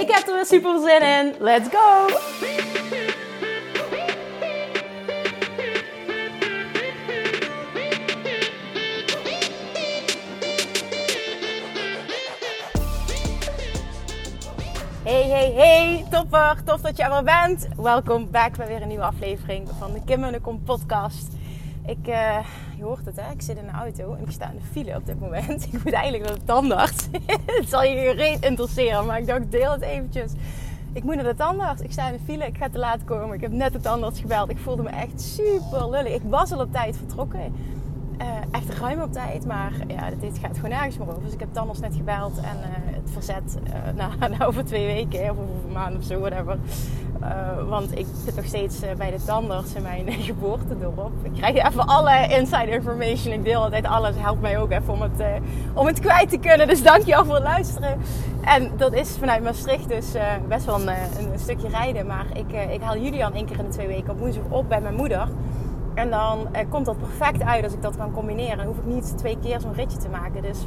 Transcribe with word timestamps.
Ik 0.00 0.10
heb 0.10 0.26
er 0.26 0.34
weer 0.34 0.46
super 0.46 0.80
zin 0.80 1.02
in. 1.02 1.34
Let's 1.38 1.68
go! 1.68 2.06
Hey, 15.04 15.22
hey, 15.22 15.52
hey, 15.52 16.06
topper. 16.10 16.56
Tof 16.64 16.80
dat 16.80 16.96
je 16.96 17.02
er 17.02 17.10
weer 17.10 17.22
bent. 17.22 17.68
Welkom 17.76 18.30
back 18.30 18.56
bij 18.56 18.66
weer 18.66 18.82
een 18.82 18.88
nieuwe 18.88 19.04
aflevering 19.04 19.68
van 19.78 19.92
de 19.92 20.00
Kim 20.04 20.24
en 20.24 20.32
de 20.32 20.40
Kom 20.40 20.62
podcast. 20.62 21.35
Ik, 21.86 22.08
uh, 22.08 22.38
je 22.76 22.82
hoort 22.82 23.04
het 23.04 23.16
hè, 23.20 23.32
ik 23.32 23.42
zit 23.42 23.56
in 23.56 23.64
de 23.64 23.72
auto 23.72 24.14
en 24.14 24.22
ik 24.22 24.30
sta 24.30 24.50
in 24.50 24.56
de 24.56 24.64
file 24.72 24.96
op 24.96 25.06
dit 25.06 25.20
moment. 25.20 25.64
Ik 25.72 25.84
moet 25.84 25.92
eigenlijk 25.92 26.24
naar 26.24 26.34
de 26.38 26.44
tandarts. 26.44 27.08
het 27.60 27.68
zal 27.68 27.82
je 27.82 28.14
geen 28.16 28.40
interesseren, 28.40 29.06
maar 29.06 29.18
ik 29.18 29.26
dacht 29.26 29.50
deel 29.50 29.72
het 29.72 29.82
eventjes. 29.82 30.32
Ik 30.92 31.02
moet 31.02 31.14
naar 31.14 31.24
de 31.24 31.34
tandarts, 31.34 31.82
ik 31.82 31.92
sta 31.92 32.06
in 32.06 32.12
de 32.12 32.24
file, 32.24 32.46
ik 32.46 32.56
ga 32.56 32.68
te 32.68 32.78
laat 32.78 33.04
komen. 33.04 33.34
Ik 33.34 33.40
heb 33.40 33.52
net 33.52 33.72
de 33.72 33.80
tandarts 33.80 34.20
gebeld, 34.20 34.50
ik 34.50 34.58
voelde 34.58 34.82
me 34.82 34.88
echt 34.88 35.20
super 35.20 35.90
lullig. 35.90 36.14
Ik 36.14 36.22
was 36.28 36.52
al 36.52 36.60
op 36.60 36.72
tijd 36.72 36.96
vertrokken. 36.96 37.54
Uh, 38.20 38.26
echt 38.50 38.78
ruim 38.78 39.00
op 39.00 39.12
tijd, 39.12 39.46
maar 39.46 39.72
ja, 39.88 40.10
dit 40.20 40.38
gaat 40.38 40.54
gewoon 40.54 40.70
nergens 40.70 40.98
meer 40.98 41.08
over. 41.08 41.22
Dus 41.22 41.32
ik 41.32 41.40
heb 41.40 41.48
tandarts 41.52 41.80
net 41.80 41.94
gebeld 41.94 42.36
en 42.36 42.56
uh, 42.56 42.94
het 42.94 43.10
verzet 43.10 43.58
na, 43.96 44.28
na, 44.28 44.46
over 44.46 44.64
twee 44.64 44.86
weken 44.86 45.30
of 45.30 45.30
over 45.30 45.64
een 45.66 45.72
maand 45.72 45.96
of 45.96 46.04
zo, 46.04 46.18
whatever. 46.18 46.58
Want 47.68 47.98
ik 47.98 48.06
zit 48.24 48.36
nog 48.36 48.44
steeds 48.44 48.80
bij 48.96 49.10
de 49.10 49.24
tandarts 49.24 49.74
in 49.74 49.82
mijn 49.82 50.12
geboortedorp. 50.30 51.12
Ik 51.22 51.32
krijg 51.32 51.66
even 51.66 51.86
alle 51.86 52.28
inside 52.28 52.70
information. 52.70 53.32
Ik 53.32 53.44
deel 53.44 53.62
altijd 53.62 53.86
alles. 53.86 54.14
Helpt 54.18 54.40
mij 54.40 54.58
ook 54.58 54.70
even 54.70 54.92
om 54.92 55.02
het, 55.02 55.22
om 55.74 55.86
het 55.86 56.00
kwijt 56.00 56.28
te 56.28 56.38
kunnen. 56.38 56.66
Dus 56.66 56.82
dankjewel 56.82 57.24
voor 57.24 57.34
het 57.34 57.42
luisteren. 57.44 57.98
En 58.44 58.70
dat 58.76 58.92
is 58.92 59.16
vanuit 59.18 59.42
Maastricht 59.42 59.88
dus 59.88 60.12
best 60.48 60.64
wel 60.64 60.80
een, 60.80 60.88
een, 60.88 61.38
stukje 61.38 61.68
rijden. 61.68 62.06
Maar 62.06 62.26
ik, 62.34 62.70
ik 62.72 62.80
haal 62.80 62.96
Julian 62.96 63.34
één 63.34 63.46
keer 63.46 63.58
in 63.58 63.64
de 63.64 63.70
twee 63.70 63.86
weken 63.86 64.12
op 64.12 64.18
woensdag 64.18 64.44
op 64.48 64.68
bij 64.68 64.80
mijn 64.80 64.94
moeder. 64.94 65.28
En 65.96 66.10
dan 66.10 66.48
eh, 66.52 66.66
komt 66.68 66.86
dat 66.86 66.98
perfect 66.98 67.42
uit 67.42 67.64
als 67.64 67.72
ik 67.72 67.82
dat 67.82 67.96
kan 67.96 68.12
combineren. 68.12 68.56
Dan 68.56 68.66
hoef 68.66 68.76
ik 68.78 68.84
niet 68.84 69.18
twee 69.18 69.38
keer 69.42 69.60
zo'n 69.60 69.72
ritje 69.72 69.98
te 69.98 70.08
maken. 70.08 70.42
Dus 70.42 70.66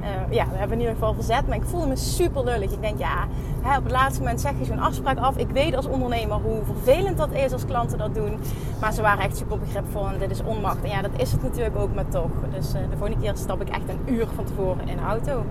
uh, 0.00 0.34
ja, 0.34 0.44
we 0.50 0.56
hebben 0.56 0.76
in 0.76 0.78
ieder 0.78 0.94
geval 0.94 1.14
verzet. 1.14 1.46
Maar 1.46 1.56
ik 1.56 1.64
voelde 1.64 1.86
me 1.86 1.96
super 1.96 2.44
lullig. 2.44 2.72
Ik 2.72 2.80
denk, 2.80 2.98
ja, 2.98 3.26
hè, 3.62 3.76
op 3.76 3.82
het 3.82 3.92
laatste 3.92 4.20
moment 4.20 4.40
zeg 4.40 4.52
je 4.58 4.64
zo'n 4.64 4.78
afspraak 4.78 5.18
af. 5.18 5.36
Ik 5.36 5.50
weet 5.50 5.76
als 5.76 5.86
ondernemer 5.86 6.36
hoe 6.36 6.60
vervelend 6.64 7.16
dat 7.16 7.32
is 7.32 7.52
als 7.52 7.64
klanten 7.64 7.98
dat 7.98 8.14
doen. 8.14 8.38
Maar 8.80 8.92
ze 8.92 9.02
waren 9.02 9.24
echt 9.24 9.36
super 9.36 9.58
begripvol 9.58 10.06
en 10.06 10.18
dit 10.18 10.30
is 10.30 10.42
onmacht. 10.42 10.82
En 10.82 10.88
ja, 10.88 11.02
dat 11.02 11.10
is 11.16 11.32
het 11.32 11.42
natuurlijk 11.42 11.76
ook, 11.76 11.94
maar 11.94 12.08
toch. 12.08 12.30
Dus 12.54 12.74
uh, 12.74 12.80
de 12.90 12.96
volgende 12.96 13.22
keer 13.22 13.36
stap 13.36 13.60
ik 13.60 13.68
echt 13.68 13.88
een 13.88 14.14
uur 14.14 14.26
van 14.34 14.44
tevoren 14.44 14.88
in 14.88 14.96
de 14.96 15.02
auto. 15.02 15.44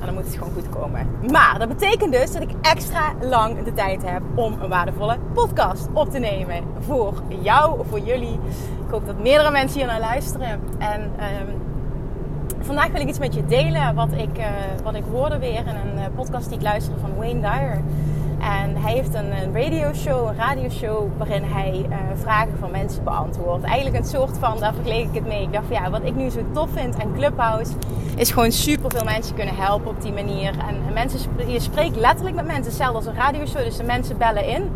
En 0.00 0.08
dan 0.08 0.14
moet 0.14 0.24
het 0.24 0.34
gewoon 0.34 0.52
goed 0.52 0.68
komen. 0.68 1.06
Maar 1.30 1.58
dat 1.58 1.68
betekent 1.68 2.12
dus 2.12 2.32
dat 2.32 2.42
ik 2.42 2.50
extra 2.60 3.12
lang 3.20 3.62
de 3.62 3.72
tijd 3.72 4.02
heb 4.04 4.22
om 4.34 4.56
een 4.60 4.68
waardevolle 4.68 5.16
podcast 5.32 5.88
op 5.92 6.10
te 6.10 6.18
nemen. 6.18 6.62
Voor 6.78 7.22
jou, 7.28 7.80
voor 7.88 8.00
jullie. 8.00 8.38
Ik 8.86 8.90
hoop 8.90 9.06
dat 9.06 9.18
meerdere 9.18 9.50
mensen 9.50 9.78
hier 9.78 9.86
naar 9.86 10.00
luisteren. 10.00 10.60
En 10.78 11.00
um, 11.02 11.71
vandaag 12.64 12.88
wil 12.88 13.00
ik 13.00 13.08
iets 13.08 13.18
met 13.18 13.34
je 13.34 13.46
delen 13.46 13.94
wat 13.94 14.12
ik, 14.12 14.38
uh, 14.38 14.44
wat 14.82 14.94
ik 14.94 15.02
hoorde 15.10 15.38
weer 15.38 15.58
in 15.66 15.68
een 15.68 15.98
uh, 15.98 16.04
podcast 16.14 16.48
die 16.48 16.58
ik 16.58 16.62
luisterde 16.62 17.00
van 17.00 17.16
Wayne 17.16 17.40
Dyer. 17.40 17.80
En 18.40 18.76
hij 18.76 18.92
heeft 18.92 19.14
een, 19.14 19.32
een 19.42 19.54
radioshow, 19.54 20.28
een 20.28 20.36
radioshow 20.36 21.08
waarin 21.16 21.42
hij 21.44 21.86
uh, 21.88 21.96
vragen 22.14 22.58
van 22.58 22.70
mensen 22.70 23.04
beantwoordt. 23.04 23.64
Eigenlijk 23.64 23.96
een 23.96 24.10
soort 24.10 24.38
van, 24.38 24.60
daar 24.60 24.74
vergeleek 24.74 25.06
ik 25.06 25.14
het 25.14 25.26
mee. 25.26 25.42
Ik 25.42 25.52
dacht 25.52 25.66
van 25.66 25.76
ja, 25.76 25.90
wat 25.90 26.04
ik 26.04 26.14
nu 26.14 26.30
zo 26.30 26.40
tof 26.52 26.70
vind 26.74 27.02
aan 27.02 27.14
Clubhouse 27.14 27.72
is 28.16 28.30
gewoon 28.30 28.52
super 28.52 28.90
veel 28.90 29.04
mensen 29.04 29.34
kunnen 29.34 29.56
helpen 29.56 29.90
op 29.90 30.02
die 30.02 30.12
manier. 30.12 30.48
En, 30.48 30.76
en 30.86 30.92
mensen, 30.92 31.20
je 31.46 31.60
spreekt 31.60 31.96
letterlijk 31.96 32.36
met 32.36 32.46
mensen, 32.46 32.64
hetzelfde 32.64 32.96
als 32.96 33.06
een 33.06 33.14
radioshow. 33.14 33.64
Dus 33.64 33.76
de 33.76 33.84
mensen 33.84 34.18
bellen 34.18 34.46
in 34.46 34.70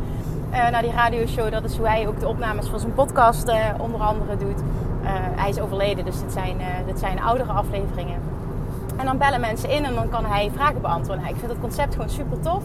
naar 0.50 0.82
die 0.82 0.92
radioshow. 0.92 1.50
Dat 1.50 1.64
is 1.64 1.76
hoe 1.76 1.88
hij 1.88 2.08
ook 2.08 2.20
de 2.20 2.28
opnames 2.28 2.66
van 2.66 2.80
zijn 2.80 2.94
podcast 2.94 3.52
onder 3.78 4.00
andere 4.00 4.36
doet. 4.36 4.62
Uh, 5.06 5.12
hij 5.12 5.48
is 5.48 5.60
overleden, 5.60 6.04
dus 6.04 6.20
dit 6.20 6.32
zijn, 6.32 6.56
dit 6.86 6.98
zijn 6.98 7.20
oudere 7.20 7.52
afleveringen. 7.52 8.20
En 8.96 9.04
dan 9.04 9.18
bellen 9.18 9.40
mensen 9.40 9.70
in 9.70 9.84
en 9.84 9.94
dan 9.94 10.08
kan 10.08 10.24
hij 10.24 10.50
vragen 10.54 10.80
beantwoorden. 10.80 11.24
Nou, 11.24 11.34
ik 11.34 11.40
vind 11.40 11.52
het 11.52 11.60
concept 11.60 11.94
gewoon 11.94 12.10
super 12.10 12.40
tof. 12.40 12.62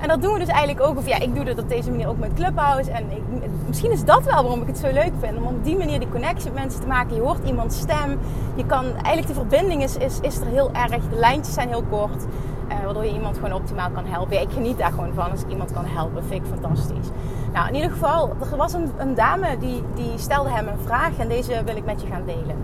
En 0.00 0.08
dat 0.08 0.22
doen 0.22 0.32
we 0.32 0.38
dus 0.38 0.48
eigenlijk 0.48 0.86
ook. 0.86 0.96
Of 0.96 1.06
ja, 1.06 1.18
ik 1.18 1.34
doe 1.34 1.44
dat 1.44 1.58
op 1.58 1.68
deze 1.68 1.90
manier 1.90 2.08
ook 2.08 2.18
met 2.18 2.34
Clubhouse. 2.34 2.90
En 2.90 3.10
ik, 3.10 3.22
misschien 3.66 3.90
is 3.90 4.04
dat 4.04 4.22
wel 4.24 4.42
waarom 4.42 4.60
ik 4.60 4.66
het 4.66 4.78
zo 4.78 4.92
leuk 4.92 5.12
vind. 5.20 5.36
Om 5.36 5.44
op 5.44 5.64
die 5.64 5.76
manier 5.76 5.98
die 5.98 6.08
connectie 6.08 6.50
met 6.50 6.60
mensen 6.60 6.80
te 6.80 6.86
maken. 6.86 7.14
Je 7.14 7.20
hoort 7.20 7.46
iemands 7.46 7.78
stem. 7.78 8.18
Je 8.54 8.66
kan, 8.66 8.84
eigenlijk 8.84 9.26
de 9.26 9.34
verbinding 9.34 9.82
is, 9.82 9.96
is, 9.96 10.20
is 10.20 10.36
er 10.36 10.46
heel 10.46 10.70
erg. 10.72 11.08
De 11.10 11.16
lijntjes 11.16 11.54
zijn 11.54 11.68
heel 11.68 11.84
kort. 11.90 12.24
Uh, 12.74 12.84
waardoor 12.84 13.04
je 13.04 13.12
iemand 13.12 13.36
gewoon 13.36 13.52
optimaal 13.52 13.90
kan 13.90 14.06
helpen. 14.06 14.40
Ik 14.40 14.50
geniet 14.50 14.78
daar 14.78 14.90
gewoon 14.90 15.14
van 15.14 15.30
als 15.30 15.42
ik 15.42 15.48
iemand 15.48 15.72
kan 15.72 15.84
helpen. 15.86 16.24
Vind 16.24 16.44
ik 16.44 16.50
fantastisch. 16.60 17.08
Nou, 17.52 17.68
in 17.68 17.74
ieder 17.74 17.90
geval, 17.90 18.28
er 18.50 18.56
was 18.56 18.72
een, 18.72 18.90
een 18.96 19.14
dame 19.14 19.58
die, 19.58 19.82
die 19.94 20.12
stelde 20.18 20.50
hem 20.50 20.68
een 20.68 20.78
vraag. 20.84 21.18
En 21.18 21.28
deze 21.28 21.62
wil 21.64 21.76
ik 21.76 21.84
met 21.84 22.00
je 22.02 22.06
gaan 22.06 22.24
delen. 22.26 22.56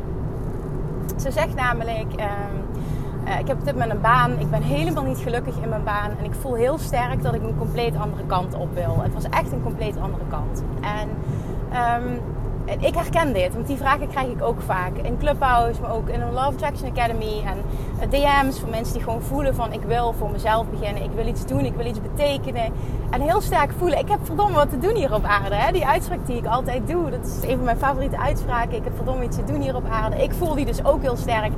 Ze 1.17 1.31
zegt 1.31 1.55
namelijk... 1.55 2.13
Uh, 2.17 2.25
uh, 3.27 3.39
ik 3.39 3.47
heb 3.47 3.59
op 3.59 3.65
dit 3.65 3.75
moment 3.75 3.93
een 3.93 4.01
baan. 4.01 4.39
Ik 4.39 4.51
ben 4.51 4.63
helemaal 4.63 5.05
niet 5.05 5.19
gelukkig 5.19 5.57
in 5.63 5.69
mijn 5.69 5.85
baan. 5.85 6.11
En 6.19 6.25
ik 6.25 6.35
voel 6.35 6.55
heel 6.55 6.79
sterk 6.79 7.23
dat 7.23 7.35
ik 7.35 7.43
een 7.43 7.59
compleet 7.59 7.97
andere 7.97 8.25
kant 8.27 8.55
op 8.55 8.75
wil. 8.75 8.97
Het 9.03 9.15
was 9.15 9.25
echt 9.25 9.53
een 9.53 9.63
compleet 9.63 9.97
andere 10.01 10.25
kant. 10.29 10.63
En 10.81 11.09
um, 12.03 12.21
ik 12.79 12.95
herken 12.95 13.33
dit, 13.33 13.55
want 13.55 13.67
die 13.67 13.77
vragen 13.77 14.09
krijg 14.09 14.29
ik 14.29 14.43
ook 14.43 14.61
vaak 14.61 14.97
in 14.97 15.19
Clubhouse, 15.19 15.81
maar 15.81 15.93
ook 15.93 16.09
in 16.09 16.21
een 16.21 16.33
Love 16.33 16.47
Attraction 16.47 16.91
Academy 16.91 17.43
en 17.47 17.59
DM's 18.11 18.59
van 18.59 18.71
mensen 18.71 18.95
die 18.95 19.03
gewoon 19.03 19.23
voelen 19.23 19.55
van 19.55 19.73
ik 19.73 19.83
wil 19.83 20.15
voor 20.19 20.31
mezelf 20.31 20.67
beginnen, 20.67 21.03
ik 21.03 21.11
wil 21.15 21.27
iets 21.27 21.47
doen, 21.47 21.65
ik 21.65 21.75
wil 21.75 21.87
iets 21.87 22.01
betekenen 22.01 22.73
en 23.11 23.21
heel 23.21 23.41
sterk 23.41 23.73
voelen 23.79 23.99
ik 23.99 24.09
heb 24.09 24.19
verdomme 24.23 24.55
wat 24.55 24.71
te 24.71 24.79
doen 24.79 24.95
hier 24.95 25.15
op 25.15 25.25
aarde. 25.25 25.55
Hè? 25.55 25.73
Die 25.73 25.87
uitspraak 25.87 26.27
die 26.27 26.37
ik 26.37 26.47
altijd 26.47 26.89
doe, 26.89 27.11
dat 27.11 27.27
is 27.27 27.49
een 27.49 27.57
van 27.57 27.65
mijn 27.65 27.79
favoriete 27.79 28.19
uitspraken. 28.19 28.77
Ik 28.77 28.85
heb 28.85 28.97
verdomme 28.97 29.25
iets 29.25 29.37
te 29.37 29.45
doen 29.45 29.61
hier 29.61 29.77
op 29.77 29.89
aarde. 29.91 30.23
Ik 30.23 30.33
voel 30.33 30.55
die 30.55 30.67
dus 30.67 30.85
ook 30.85 31.03
heel 31.03 31.17
sterk. 31.17 31.53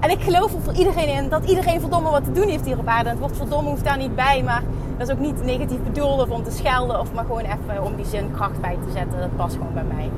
En 0.00 0.10
ik 0.10 0.20
geloof 0.20 0.54
er 0.54 0.60
voor 0.60 0.72
iedereen 0.72 1.08
in 1.08 1.28
dat 1.28 1.44
iedereen 1.44 1.80
verdomme 1.80 2.10
wat 2.10 2.24
te 2.24 2.32
doen 2.32 2.48
heeft 2.48 2.64
hier 2.64 2.78
op 2.78 2.86
aarde. 2.86 3.08
En 3.08 3.10
het 3.10 3.18
woord 3.18 3.36
verdomme 3.36 3.70
hoeft 3.70 3.84
daar 3.84 3.98
niet 3.98 4.14
bij, 4.14 4.42
maar 4.42 4.62
dat 4.98 5.08
is 5.08 5.14
ook 5.14 5.20
niet 5.20 5.44
negatief 5.44 5.82
bedoeld 5.82 6.20
of 6.20 6.28
om 6.28 6.42
te 6.42 6.50
schelden 6.50 7.00
of 7.00 7.12
maar 7.12 7.24
gewoon 7.24 7.44
even 7.44 7.84
om 7.84 7.96
die 7.96 8.06
zin 8.06 8.30
kracht 8.32 8.60
bij 8.60 8.78
te 8.86 8.92
zetten. 8.92 9.18
Dat 9.18 9.36
past 9.36 9.56
gewoon 9.56 9.74
bij 9.74 9.84
mij. 9.94 10.10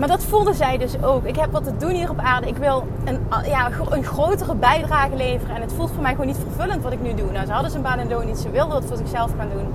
Maar 0.00 0.08
dat 0.08 0.24
voelde 0.24 0.54
zij 0.54 0.78
dus 0.78 1.02
ook. 1.02 1.24
Ik 1.24 1.36
heb 1.36 1.52
wat 1.52 1.64
te 1.64 1.76
doen 1.76 1.90
hier 1.90 2.10
op 2.10 2.18
aarde. 2.18 2.46
Ik 2.46 2.56
wil 2.56 2.86
een, 3.04 3.18
ja, 3.44 3.70
een 3.90 4.04
grotere 4.04 4.54
bijdrage 4.54 5.16
leveren. 5.16 5.56
En 5.56 5.62
het 5.62 5.72
voelt 5.72 5.90
voor 5.90 6.02
mij 6.02 6.10
gewoon 6.10 6.26
niet 6.26 6.36
vervullend 6.36 6.82
wat 6.82 6.92
ik 6.92 7.02
nu 7.02 7.14
doe. 7.14 7.32
Nou, 7.32 7.46
ze 7.46 7.52
hadden 7.52 7.70
zijn 7.70 7.82
baan 7.82 7.98
en 7.98 8.08
loon 8.08 8.26
niet. 8.26 8.38
Ze 8.38 8.50
wilden 8.50 8.80
dat 8.80 8.84
voor 8.84 8.96
zichzelf 8.96 9.30
gaan 9.38 9.48
doen. 9.52 9.66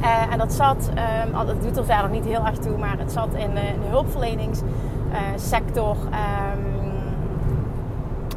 Uh, 0.00 0.32
en 0.32 0.38
dat 0.38 0.52
zat, 0.52 0.90
um, 1.26 1.32
dat 1.46 1.62
doet 1.62 1.76
er 1.76 1.84
verder 1.84 2.10
niet 2.10 2.24
heel 2.24 2.46
erg 2.46 2.58
toe, 2.58 2.78
maar 2.78 2.98
het 2.98 3.12
zat 3.12 3.34
in, 3.34 3.50
uh, 3.50 3.56
de 3.56 3.88
hulpverleningssector. 3.88 5.96
Um, 5.96 6.12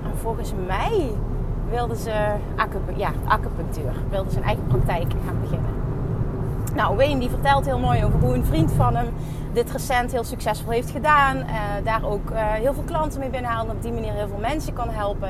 en 0.04 0.18
volgens 0.22 0.54
mij 0.68 1.12
wilden 1.70 1.98
ze 1.98 2.12
ja, 2.96 3.12
acupunctuur. 3.26 3.94
Wilden 4.10 4.32
ze 4.32 4.38
een 4.38 4.44
eigen 4.44 4.68
praktijk 4.68 5.12
gaan 5.26 5.38
beginnen. 5.42 5.70
Nou, 6.76 6.96
Wayne 6.96 7.20
die 7.20 7.30
vertelt 7.30 7.66
heel 7.66 7.80
mooi 7.80 8.06
over 8.06 8.20
hoe 8.20 8.36
een 8.36 8.46
vriend 8.46 8.72
van 8.72 8.96
hem 8.96 9.08
dit 9.58 9.72
recent 9.72 10.12
heel 10.12 10.24
succesvol 10.24 10.72
heeft 10.72 10.90
gedaan. 10.90 11.38
Uh, 11.38 11.46
daar 11.84 12.04
ook 12.06 12.30
uh, 12.32 12.38
heel 12.52 12.74
veel 12.74 12.84
klanten 12.84 13.20
mee 13.20 13.30
binnenhalen. 13.30 13.70
En 13.70 13.76
op 13.76 13.82
die 13.82 13.92
manier 13.92 14.14
heel 14.14 14.28
veel 14.28 14.40
mensen 14.40 14.74
kan 14.74 14.90
helpen. 14.90 15.30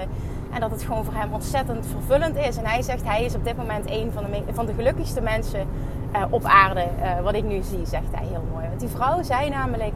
En 0.54 0.60
dat 0.60 0.72
het 0.72 0.84
gewoon 0.84 1.06
voor 1.06 1.14
hem 1.14 1.34
ontzettend 1.34 1.86
vervullend 1.86 2.36
is. 2.36 2.58
En 2.58 2.66
hij 2.66 2.82
zegt 2.82 3.04
hij 3.04 3.24
is 3.24 3.36
op 3.36 3.44
dit 3.44 3.58
moment 3.58 3.90
een 3.90 4.12
van 4.14 4.24
de, 4.24 4.44
van 4.54 4.66
de 4.66 4.74
gelukkigste 4.74 5.22
mensen 5.22 5.68
op 6.30 6.46
aarde, 6.46 6.86
wat 7.24 7.34
ik 7.34 7.44
nu 7.44 7.62
zie, 7.64 7.86
zegt 7.86 8.12
hij 8.12 8.26
heel 8.26 8.44
mooi. 8.54 8.68
Want 8.68 8.80
die 8.80 8.90
vrouw 8.90 9.24
zei 9.24 9.50
namelijk, 9.50 9.94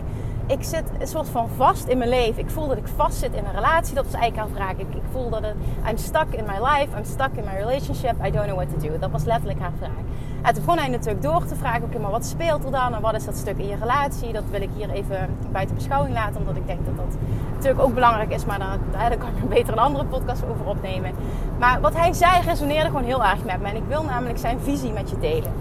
ik 0.48 0.64
zit 0.64 0.84
een 1.00 1.08
soort 1.08 1.30
van 1.30 1.50
vast 1.56 1.88
in 1.88 1.98
mijn 1.98 2.10
leven. 2.10 2.42
Ik 2.42 2.50
voel 2.50 2.68
dat 2.68 2.78
ik 2.78 2.88
vast 2.96 3.18
zit 3.18 3.34
in 3.34 3.46
een 3.46 3.56
relatie. 3.56 3.96
Dat 3.96 4.06
was 4.06 4.14
eigenlijk 4.14 4.48
haar 4.48 4.56
vraag. 4.56 4.78
Ik, 4.78 4.96
ik 4.96 5.08
voel 5.12 5.30
dat 5.30 5.42
het, 5.42 5.56
I'm 5.90 5.98
stuck 5.98 6.28
in 6.30 6.46
my 6.46 6.60
life. 6.68 6.98
I'm 6.98 7.06
stuck 7.06 7.32
in 7.36 7.44
my 7.44 7.58
relationship. 7.58 8.16
I 8.26 8.32
don't 8.32 8.46
know 8.46 8.56
what 8.56 8.70
to 8.70 8.88
do. 8.88 9.00
Dat 9.00 9.12
was 9.12 9.24
letterlijk 9.24 9.60
haar 9.60 9.74
vraag. 9.78 10.04
En 10.42 10.54
toen 10.54 10.64
begon 10.66 10.80
hij 10.80 10.90
natuurlijk 10.90 11.22
door 11.22 11.46
te 11.46 11.56
vragen. 11.56 11.84
Oké, 11.84 12.00
maar 12.00 12.12
wat 12.12 12.26
speelt 12.26 12.66
er 12.66 12.72
dan? 12.72 12.94
En 12.94 13.02
wat 13.02 13.16
is 13.16 13.26
dat 13.26 13.38
stuk 13.38 13.58
in 13.58 13.68
je 13.68 13.76
relatie? 13.80 14.34
Dat 14.34 14.44
wil 14.52 14.62
ik 14.62 14.70
hier 14.76 14.90
even 14.90 15.30
buiten 15.52 15.76
beschouwing 15.76 16.14
laten. 16.14 16.38
Omdat 16.38 16.56
ik 16.56 16.68
denk 16.68 16.86
dat 16.86 16.98
dat 16.98 17.18
natuurlijk 17.54 17.82
ook 17.82 17.94
belangrijk 17.94 18.34
is. 18.34 18.46
Maar 18.46 18.60
daar, 18.60 18.78
daar 18.92 19.18
kan 19.18 19.30
ik 19.30 19.50
beter 19.50 19.74
een 19.74 19.80
andere 19.80 20.06
podcast 20.06 20.44
over 20.52 20.66
opnemen. 20.66 21.12
Maar 21.60 21.82
wat 21.82 21.96
hij 21.96 22.14
zei 22.14 22.42
resoneerde 22.42 22.86
gewoon 22.86 23.04
heel 23.04 23.24
erg 23.24 23.44
met 23.44 23.62
me. 23.62 23.68
En 23.68 23.76
ik 23.76 23.88
wil 23.88 24.04
namelijk 24.04 24.38
zijn 24.38 24.60
visie 24.60 24.92
met 24.92 25.10
je 25.10 25.20
delen. 25.20 25.52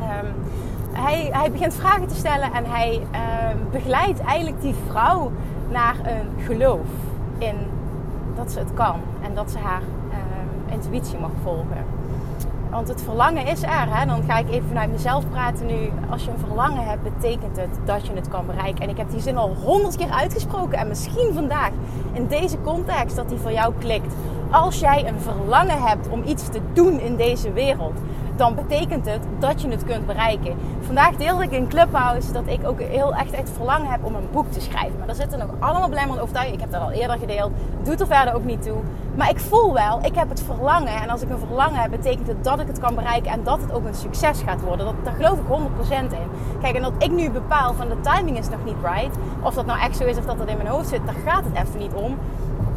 Um, 0.00 0.34
hij, 0.92 1.28
hij 1.32 1.50
begint 1.50 1.74
vragen 1.74 2.06
te 2.06 2.14
stellen 2.14 2.52
en 2.52 2.64
hij 2.64 3.06
uh, 3.12 3.20
begeleidt 3.70 4.20
eigenlijk 4.20 4.60
die 4.60 4.74
vrouw 4.88 5.32
naar 5.70 5.96
een 6.02 6.44
geloof 6.44 6.86
in 7.38 7.54
dat 8.36 8.52
ze 8.52 8.58
het 8.58 8.74
kan 8.74 9.00
en 9.22 9.34
dat 9.34 9.50
ze 9.50 9.58
haar 9.58 9.82
uh, 10.10 10.72
intuïtie 10.72 11.18
mag 11.18 11.30
volgen. 11.42 11.93
Want 12.74 12.88
het 12.88 13.02
verlangen 13.02 13.46
is 13.46 13.62
er. 13.62 13.96
Hè? 13.96 14.06
Dan 14.06 14.22
ga 14.22 14.38
ik 14.38 14.50
even 14.50 14.68
vanuit 14.68 14.90
mezelf 14.90 15.30
praten 15.30 15.66
nu. 15.66 15.92
Als 16.10 16.24
je 16.24 16.30
een 16.30 16.38
verlangen 16.38 16.84
hebt, 16.84 17.02
betekent 17.02 17.56
het 17.56 17.78
dat 17.84 18.06
je 18.06 18.12
het 18.12 18.28
kan 18.28 18.46
bereiken. 18.46 18.82
En 18.82 18.88
ik 18.88 18.96
heb 18.96 19.10
die 19.10 19.20
zin 19.20 19.36
al 19.36 19.54
honderd 19.54 19.96
keer 19.96 20.10
uitgesproken. 20.10 20.78
En 20.78 20.88
misschien 20.88 21.30
vandaag 21.34 21.70
in 22.12 22.26
deze 22.26 22.60
context 22.60 23.16
dat 23.16 23.28
die 23.28 23.38
voor 23.38 23.52
jou 23.52 23.74
klikt. 23.78 24.14
Als 24.50 24.80
jij 24.80 25.08
een 25.08 25.20
verlangen 25.20 25.82
hebt 25.82 26.08
om 26.08 26.22
iets 26.26 26.48
te 26.48 26.60
doen 26.72 27.00
in 27.00 27.16
deze 27.16 27.52
wereld, 27.52 27.98
dan 28.36 28.54
betekent 28.54 29.06
het 29.06 29.22
dat 29.38 29.62
je 29.62 29.68
het 29.68 29.84
kunt 29.84 30.06
bereiken. 30.06 30.56
Vandaag 30.80 31.16
deelde 31.16 31.42
ik 31.42 31.50
in 31.50 31.68
Clubhouse 31.68 32.32
dat 32.32 32.46
ik 32.46 32.66
ook 32.66 32.80
heel 32.80 33.14
echt 33.14 33.36
het 33.36 33.50
verlangen 33.50 33.90
heb 33.90 34.04
om 34.04 34.14
een 34.14 34.28
boek 34.32 34.50
te 34.52 34.60
schrijven. 34.60 34.98
Maar 34.98 35.08
er 35.08 35.14
zitten 35.14 35.38
nog 35.38 35.48
allemaal 35.58 35.88
belemmerende 35.88 36.22
overtuigingen. 36.22 36.60
Ik 36.60 36.70
heb 36.70 36.80
dat 36.80 36.88
al 36.88 37.00
eerder 37.00 37.18
gedeeld. 37.18 37.52
Doet 37.82 38.00
er 38.00 38.06
verder 38.06 38.34
ook 38.34 38.44
niet 38.44 38.62
toe. 38.62 38.76
Maar 39.14 39.30
ik 39.30 39.38
voel 39.40 39.72
wel, 39.72 40.00
ik 40.04 40.14
heb 40.14 40.28
het 40.28 40.42
verlangen. 40.42 41.02
En 41.02 41.08
als 41.08 41.22
ik 41.22 41.30
een 41.30 41.38
verlangen 41.38 41.80
heb, 41.80 41.90
betekent 41.90 42.26
het 42.26 42.44
dat 42.44 42.60
ik 42.60 42.66
het 42.66 42.78
kan 42.78 42.94
bereiken. 42.94 43.30
En 43.32 43.44
dat 43.44 43.60
het 43.60 43.72
ook 43.72 43.86
een 43.86 43.94
succes 43.94 44.42
gaat 44.42 44.60
worden. 44.60 44.86
Dat, 44.86 44.94
daar 45.02 45.14
geloof 45.14 45.38
ik 45.38 45.44
100% 45.88 45.90
in. 45.90 46.28
Kijk, 46.60 46.76
en 46.76 46.82
dat 46.82 46.92
ik 46.98 47.10
nu 47.10 47.30
bepaal 47.30 47.74
van 47.74 47.88
de 47.88 48.00
timing 48.00 48.38
is 48.38 48.48
nog 48.48 48.64
niet 48.64 48.76
right. 48.82 49.16
Of 49.42 49.54
dat 49.54 49.66
nou 49.66 49.80
echt 49.80 49.96
zo 49.96 50.04
is 50.04 50.18
of 50.18 50.24
dat 50.24 50.38
dat 50.38 50.48
in 50.48 50.56
mijn 50.56 50.68
hoofd 50.68 50.88
zit, 50.88 51.06
daar 51.06 51.32
gaat 51.32 51.44
het 51.44 51.66
even 51.66 51.78
niet 51.78 51.94
om. 51.94 52.18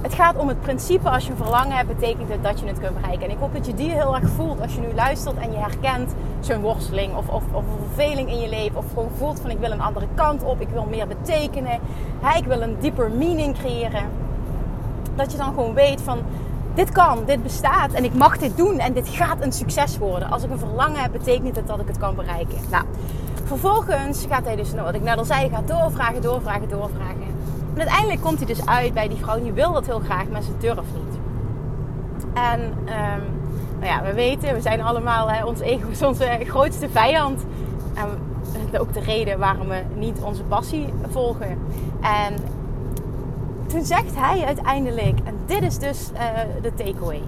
Het 0.07 0.15
gaat 0.15 0.37
om 0.37 0.47
het 0.47 0.61
principe, 0.61 1.09
als 1.09 1.25
je 1.25 1.31
een 1.31 1.37
verlangen 1.37 1.77
hebt, 1.77 1.87
betekent 1.87 2.29
het 2.29 2.43
dat 2.43 2.59
je 2.59 2.65
het 2.65 2.79
kunt 2.79 2.93
bereiken. 2.93 3.25
En 3.25 3.31
ik 3.31 3.37
hoop 3.39 3.53
dat 3.53 3.65
je 3.65 3.73
die 3.73 3.91
heel 3.91 4.15
erg 4.15 4.29
voelt 4.29 4.61
als 4.61 4.73
je 4.73 4.79
nu 4.79 4.93
luistert 4.95 5.37
en 5.37 5.51
je 5.51 5.57
herkent 5.57 6.13
zo'n 6.39 6.61
worsteling 6.61 7.15
of, 7.15 7.27
of, 7.27 7.43
of, 7.51 7.63
een 7.63 7.85
verveling 7.85 8.29
in 8.29 8.39
je 8.39 8.49
leven. 8.49 8.77
Of 8.77 8.85
gewoon 8.87 9.09
voelt 9.17 9.39
van 9.39 9.49
ik 9.49 9.57
wil 9.59 9.71
een 9.71 9.81
andere 9.81 10.07
kant 10.15 10.43
op, 10.43 10.61
ik 10.61 10.69
wil 10.69 10.85
meer 10.89 11.07
betekenen. 11.07 11.79
Ik 12.37 12.45
wil 12.45 12.61
een 12.61 12.75
dieper 12.79 13.11
meaning 13.11 13.57
creëren. 13.57 14.03
Dat 15.15 15.31
je 15.31 15.37
dan 15.37 15.53
gewoon 15.53 15.73
weet 15.73 16.01
van 16.01 16.19
dit 16.73 16.91
kan, 16.91 17.25
dit 17.25 17.43
bestaat 17.43 17.91
en 17.91 18.03
ik 18.03 18.13
mag 18.13 18.37
dit 18.37 18.57
doen 18.57 18.79
en 18.79 18.93
dit 18.93 19.09
gaat 19.09 19.41
een 19.41 19.51
succes 19.53 19.97
worden. 19.97 20.29
Als 20.29 20.43
ik 20.43 20.51
een 20.51 20.59
verlangen 20.59 21.01
heb, 21.01 21.11
betekent 21.11 21.55
het 21.55 21.67
dat 21.67 21.79
ik 21.79 21.87
het 21.87 21.97
kan 21.97 22.15
bereiken. 22.15 22.57
Nou, 22.71 22.83
vervolgens 23.43 24.25
gaat 24.29 24.45
hij 24.45 24.55
dus, 24.55 24.71
nou, 24.71 24.85
wat 24.85 24.95
ik 24.95 25.03
net 25.03 25.17
al 25.17 25.25
zei, 25.25 25.49
gaat 25.49 25.67
doorvragen, 25.67 26.21
doorvragen, 26.21 26.69
doorvragen. 26.69 27.36
En 27.77 27.83
uiteindelijk 27.83 28.21
komt 28.21 28.37
hij 28.37 28.47
dus 28.47 28.65
uit 28.65 28.93
bij 28.93 29.07
die 29.07 29.17
vrouw 29.17 29.41
die 29.41 29.51
wil 29.51 29.73
dat 29.73 29.85
heel 29.85 29.99
graag, 29.99 30.27
maar 30.31 30.41
ze 30.41 30.57
durft 30.57 30.93
niet. 30.93 31.19
En 32.33 32.61
um, 32.61 33.23
nou 33.79 33.85
ja, 33.85 34.03
we 34.03 34.13
weten, 34.13 34.53
we 34.53 34.61
zijn 34.61 34.81
allemaal, 34.81 35.29
hè, 35.29 35.45
ons 35.45 35.59
ego 35.59 35.89
is 35.89 36.01
onze 36.01 36.39
grootste 36.43 36.89
vijand. 36.89 37.45
En 37.93 38.79
ook 38.79 38.93
de 38.93 38.99
reden 38.99 39.39
waarom 39.39 39.67
we 39.67 39.81
niet 39.95 40.19
onze 40.21 40.43
passie 40.43 40.93
volgen. 41.09 41.57
En 42.01 42.33
toen 43.67 43.85
zegt 43.85 44.15
hij 44.15 44.45
uiteindelijk, 44.45 45.19
en 45.23 45.35
dit 45.45 45.61
is 45.61 45.77
dus 45.77 46.11
uh, 46.13 46.19
de 46.61 46.73
takeaway. 46.73 47.21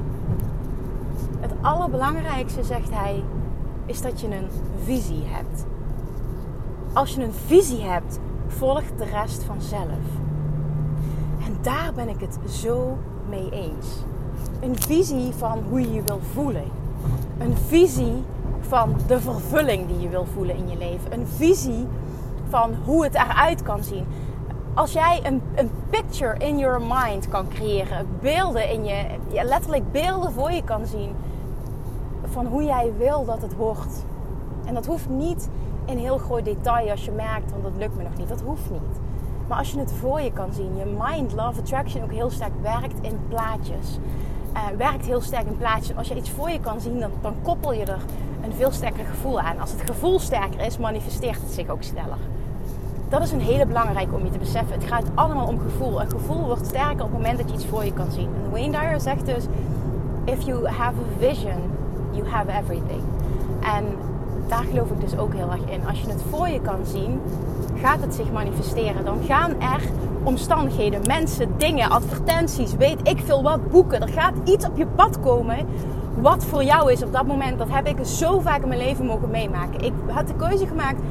Het 1.40 1.51
allerbelangrijkste, 1.62 2.63
zegt 2.63 2.90
hij, 2.92 3.24
is 3.86 4.01
dat 4.01 4.22
je 4.22 4.28
een 4.28 4.50
visie 4.84 5.24
hebt. 5.25 5.66
Als 6.94 7.16
je 7.16 7.24
een 7.24 7.34
visie 7.46 7.81
hebt, 7.81 8.19
volgt 8.48 8.98
de 8.98 9.06
rest 9.06 9.44
vanzelf 9.44 9.98
daar 11.62 11.92
ben 11.96 12.10
ik 12.10 12.20
het 12.20 12.38
zo 12.50 12.98
mee 13.30 13.50
eens. 13.52 13.88
Een 14.60 14.82
visie 14.82 15.34
van 15.34 15.64
hoe 15.70 15.82
je 15.82 15.94
je 15.94 16.02
wil 16.02 16.20
voelen. 16.34 16.72
Een 17.38 17.58
visie 17.58 18.24
van 18.60 18.96
de 19.08 19.20
vervulling 19.20 19.88
die 19.88 20.00
je 20.00 20.10
wil 20.10 20.26
voelen 20.34 20.56
in 20.56 20.70
je 20.70 20.78
leven. 20.78 21.14
Een 21.14 21.28
visie 21.28 21.88
van 22.50 22.76
hoe 22.86 23.04
het 23.04 23.14
eruit 23.14 23.64
kan 23.64 23.84
zien. 23.84 24.06
Als 24.74 24.92
jij 24.92 25.20
een, 25.24 25.42
een 25.56 25.70
picture 25.90 26.38
in 26.38 26.58
your 26.58 26.82
mind 26.82 27.28
kan 27.28 27.48
creëren, 27.48 28.08
beelden 28.22 28.70
in 28.70 28.86
je, 28.86 29.06
letterlijk 29.32 29.92
beelden 29.92 30.32
voor 30.32 30.52
je 30.52 30.64
kan 30.64 30.86
zien 30.86 31.12
van 32.24 32.46
hoe 32.46 32.64
jij 32.64 32.92
wil 32.98 33.26
dat 33.26 33.42
het 33.42 33.56
wordt. 33.56 34.06
En 34.66 34.74
dat 34.74 34.86
hoeft 34.86 35.10
niet 35.10 35.50
in 35.86 35.98
heel 35.98 36.18
groot 36.18 36.46
detail 36.46 36.92
als 36.92 37.06
je 37.06 37.12
merkt, 37.12 37.52
want 37.52 37.64
dat 37.64 37.74
lukt 37.78 37.96
me 37.96 38.04
nog 38.04 38.18
niet. 38.18 38.30
Dat 38.30 38.42
hoeft 38.42 38.72
niet. 38.72 39.09
Maar 39.50 39.57
als 39.57 39.72
je 39.72 39.80
het 39.80 39.92
voor 39.92 40.22
je 40.22 40.31
kan 40.31 40.54
zien, 40.54 40.78
je 40.78 40.98
mind, 41.00 41.34
love, 41.34 41.60
attraction 41.60 42.04
ook 42.04 42.12
heel 42.12 42.30
sterk 42.30 42.51
werkt 42.62 42.96
in 43.01 43.19
plaatjes. 43.28 43.98
Uh, 44.54 44.78
werkt 44.78 45.06
heel 45.06 45.22
sterk 45.22 45.46
in 45.46 45.57
plaatjes. 45.57 45.98
Als 45.98 46.07
je 46.07 46.16
iets 46.16 46.30
voor 46.30 46.50
je 46.50 46.60
kan 46.60 46.81
zien, 46.81 47.00
dan, 47.00 47.12
dan 47.22 47.36
koppel 47.42 47.74
je 47.74 47.86
er 47.86 48.00
een 48.44 48.54
veel 48.54 48.72
sterker 48.72 49.06
gevoel 49.06 49.40
aan. 49.40 49.60
Als 49.60 49.72
het 49.72 49.81
gevoel 49.86 50.19
sterker 50.19 50.66
is, 50.66 50.78
manifesteert 50.78 51.42
het 51.42 51.51
zich 51.51 51.69
ook 51.69 51.84
sneller. 51.84 52.18
Dat 53.10 53.22
is 53.22 53.31
een 53.31 53.42
hele 53.42 53.66
belangrijke 53.66 54.16
om 54.16 54.25
je 54.25 54.31
te 54.31 54.38
beseffen. 54.38 54.74
Het 54.74 54.90
gaat 54.90 55.06
allemaal 55.13 55.48
om 55.48 55.60
gevoel. 55.60 56.01
Een 56.01 56.12
gevoel 56.12 56.46
wordt 56.46 56.66
sterker 56.66 57.04
op 57.04 57.12
het 57.12 57.12
moment 57.12 57.38
dat 57.38 57.50
je 57.50 57.56
iets 57.56 57.66
voor 57.66 57.86
je 57.86 57.94
kan 57.94 58.12
zien. 58.12 58.30
En 58.44 58.51
Wayne 58.51 58.72
Dyer 58.72 59.01
zegt 59.01 59.25
dus: 59.25 59.46
If 60.24 60.42
you 60.42 60.68
have 60.68 60.94
a 61.00 61.19
vision, 61.19 61.62
you 62.12 62.28
have 62.28 62.51
everything. 62.51 63.01
En 63.62 63.86
daar 64.48 64.63
geloof 64.63 64.90
ik 64.90 65.00
dus 65.00 65.18
ook 65.18 65.34
heel 65.34 65.51
erg 65.51 65.69
in. 65.69 65.88
Als 65.88 66.01
je 66.01 66.10
het 66.10 66.22
voor 66.30 66.50
je 66.50 66.62
kan 66.62 66.86
zien, 66.86 67.22
gaat 67.81 68.02
het 68.02 68.14
zich 68.14 68.31
manifesteren. 68.31 69.06
Dan 69.06 69.20
gaan 69.28 69.62
er 69.62 69.81
omstandigheden, 70.24 71.02
mensen, 71.08 71.50
dingen, 71.58 71.90
advertenties, 71.90 72.76
weet 72.76 73.00
ik 73.04 73.20
veel 73.26 73.44
wat, 73.44 73.70
boeken. 73.70 74.02
Er 74.02 74.14
gaat 74.14 74.34
iets 74.44 74.66
op 74.66 74.78
je 74.78 74.86
pad 74.86 75.20
komen 75.20 75.68
wat 76.22 76.46
voor 76.46 76.64
jou 76.64 76.92
is 76.92 77.04
op 77.04 77.14
dat 77.14 77.28
moment. 77.28 77.58
Dat 77.58 77.68
heb 77.70 77.88
ik 77.88 78.06
zo 78.06 78.40
vaak 78.40 78.62
in 78.62 78.68
mijn 78.68 78.81
leven 78.81 79.06
mogen 79.06 79.30
meemaken. 79.30 79.81
Ik 79.81 79.94
had 80.08 80.28
de 80.28 80.34
keuze 80.34 80.68
gemaakt. 80.68 81.02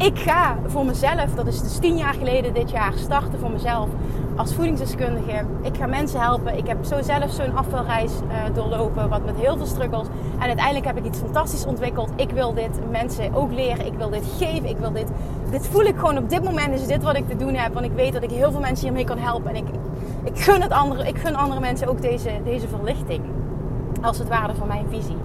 Ik 0.00 0.18
ga 0.18 0.58
voor 0.66 0.84
mezelf, 0.84 1.34
dat 1.34 1.46
is 1.46 1.60
dus 1.60 1.78
tien 1.78 1.96
jaar 1.96 2.14
geleden 2.14 2.54
dit 2.54 2.70
jaar, 2.70 2.92
starten 2.96 3.38
voor 3.38 3.50
mezelf 3.50 3.88
als 4.36 4.54
voedingsdeskundige. 4.54 5.44
Ik 5.62 5.76
ga 5.76 5.86
mensen 5.86 6.20
helpen. 6.20 6.56
Ik 6.56 6.66
heb 6.66 6.84
zo 6.84 7.02
zelf 7.02 7.30
zo'n 7.30 7.56
afvalreis 7.56 8.12
uh, 8.12 8.54
doorlopen, 8.54 9.08
wat 9.08 9.24
met 9.24 9.36
heel 9.36 9.56
veel 9.56 9.66
struggles. 9.66 10.06
En 10.38 10.46
uiteindelijk 10.46 10.86
heb 10.86 10.96
ik 10.96 11.04
iets 11.04 11.18
fantastisch 11.18 11.64
ontwikkeld. 11.64 12.10
Ik 12.16 12.30
wil 12.30 12.54
dit 12.54 12.90
mensen 12.90 13.34
ook 13.34 13.52
leren. 13.52 13.86
Ik 13.86 13.92
wil 13.96 14.10
dit 14.10 14.24
geven. 14.38 14.68
Ik 14.68 14.76
wil 14.76 14.92
dit. 14.92 15.06
Dit 15.50 15.66
voel 15.66 15.84
ik 15.84 15.96
gewoon 15.96 16.18
op 16.18 16.30
dit 16.30 16.44
moment 16.44 16.74
is 16.74 16.86
dit 16.86 17.02
wat 17.02 17.16
ik 17.16 17.28
te 17.28 17.36
doen 17.36 17.54
heb. 17.54 17.72
Want 17.72 17.86
ik 17.86 17.92
weet 17.92 18.12
dat 18.12 18.22
ik 18.22 18.30
heel 18.30 18.50
veel 18.50 18.60
mensen 18.60 18.84
hiermee 18.84 19.04
kan 19.04 19.18
helpen. 19.18 19.50
En 19.50 19.56
ik, 19.56 19.68
ik, 20.24 20.40
gun, 20.40 20.62
het 20.62 20.72
andere, 20.72 21.08
ik 21.08 21.18
gun 21.18 21.34
andere 21.34 21.60
mensen 21.60 21.88
ook 21.88 22.02
deze, 22.02 22.30
deze 22.44 22.68
verlichting. 22.68 23.22
Als 24.02 24.18
het 24.18 24.28
ware 24.28 24.54
van 24.54 24.68
mijn 24.68 24.86
visie. 24.90 25.16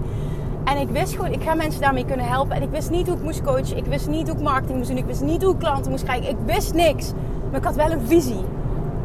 En 0.66 0.76
ik 0.76 0.88
wist 0.88 1.14
gewoon, 1.14 1.32
ik 1.32 1.42
ga 1.42 1.54
mensen 1.54 1.80
daarmee 1.80 2.04
kunnen 2.04 2.26
helpen. 2.26 2.56
En 2.56 2.62
ik 2.62 2.70
wist 2.70 2.90
niet 2.90 3.06
hoe 3.06 3.16
ik 3.16 3.22
moest 3.22 3.42
coachen. 3.42 3.76
Ik 3.76 3.86
wist 3.86 4.08
niet 4.08 4.28
hoe 4.28 4.36
ik 4.36 4.42
marketing 4.42 4.76
moest 4.76 4.88
doen. 4.88 4.98
Ik 4.98 5.04
wist 5.04 5.22
niet 5.22 5.42
hoe 5.42 5.52
ik 5.52 5.58
klanten 5.58 5.90
moest 5.90 6.04
krijgen. 6.04 6.28
Ik 6.28 6.36
wist 6.44 6.74
niks. 6.74 7.12
Maar 7.50 7.60
ik 7.60 7.66
had 7.66 7.74
wel 7.74 7.90
een 7.90 8.06
visie 8.06 8.44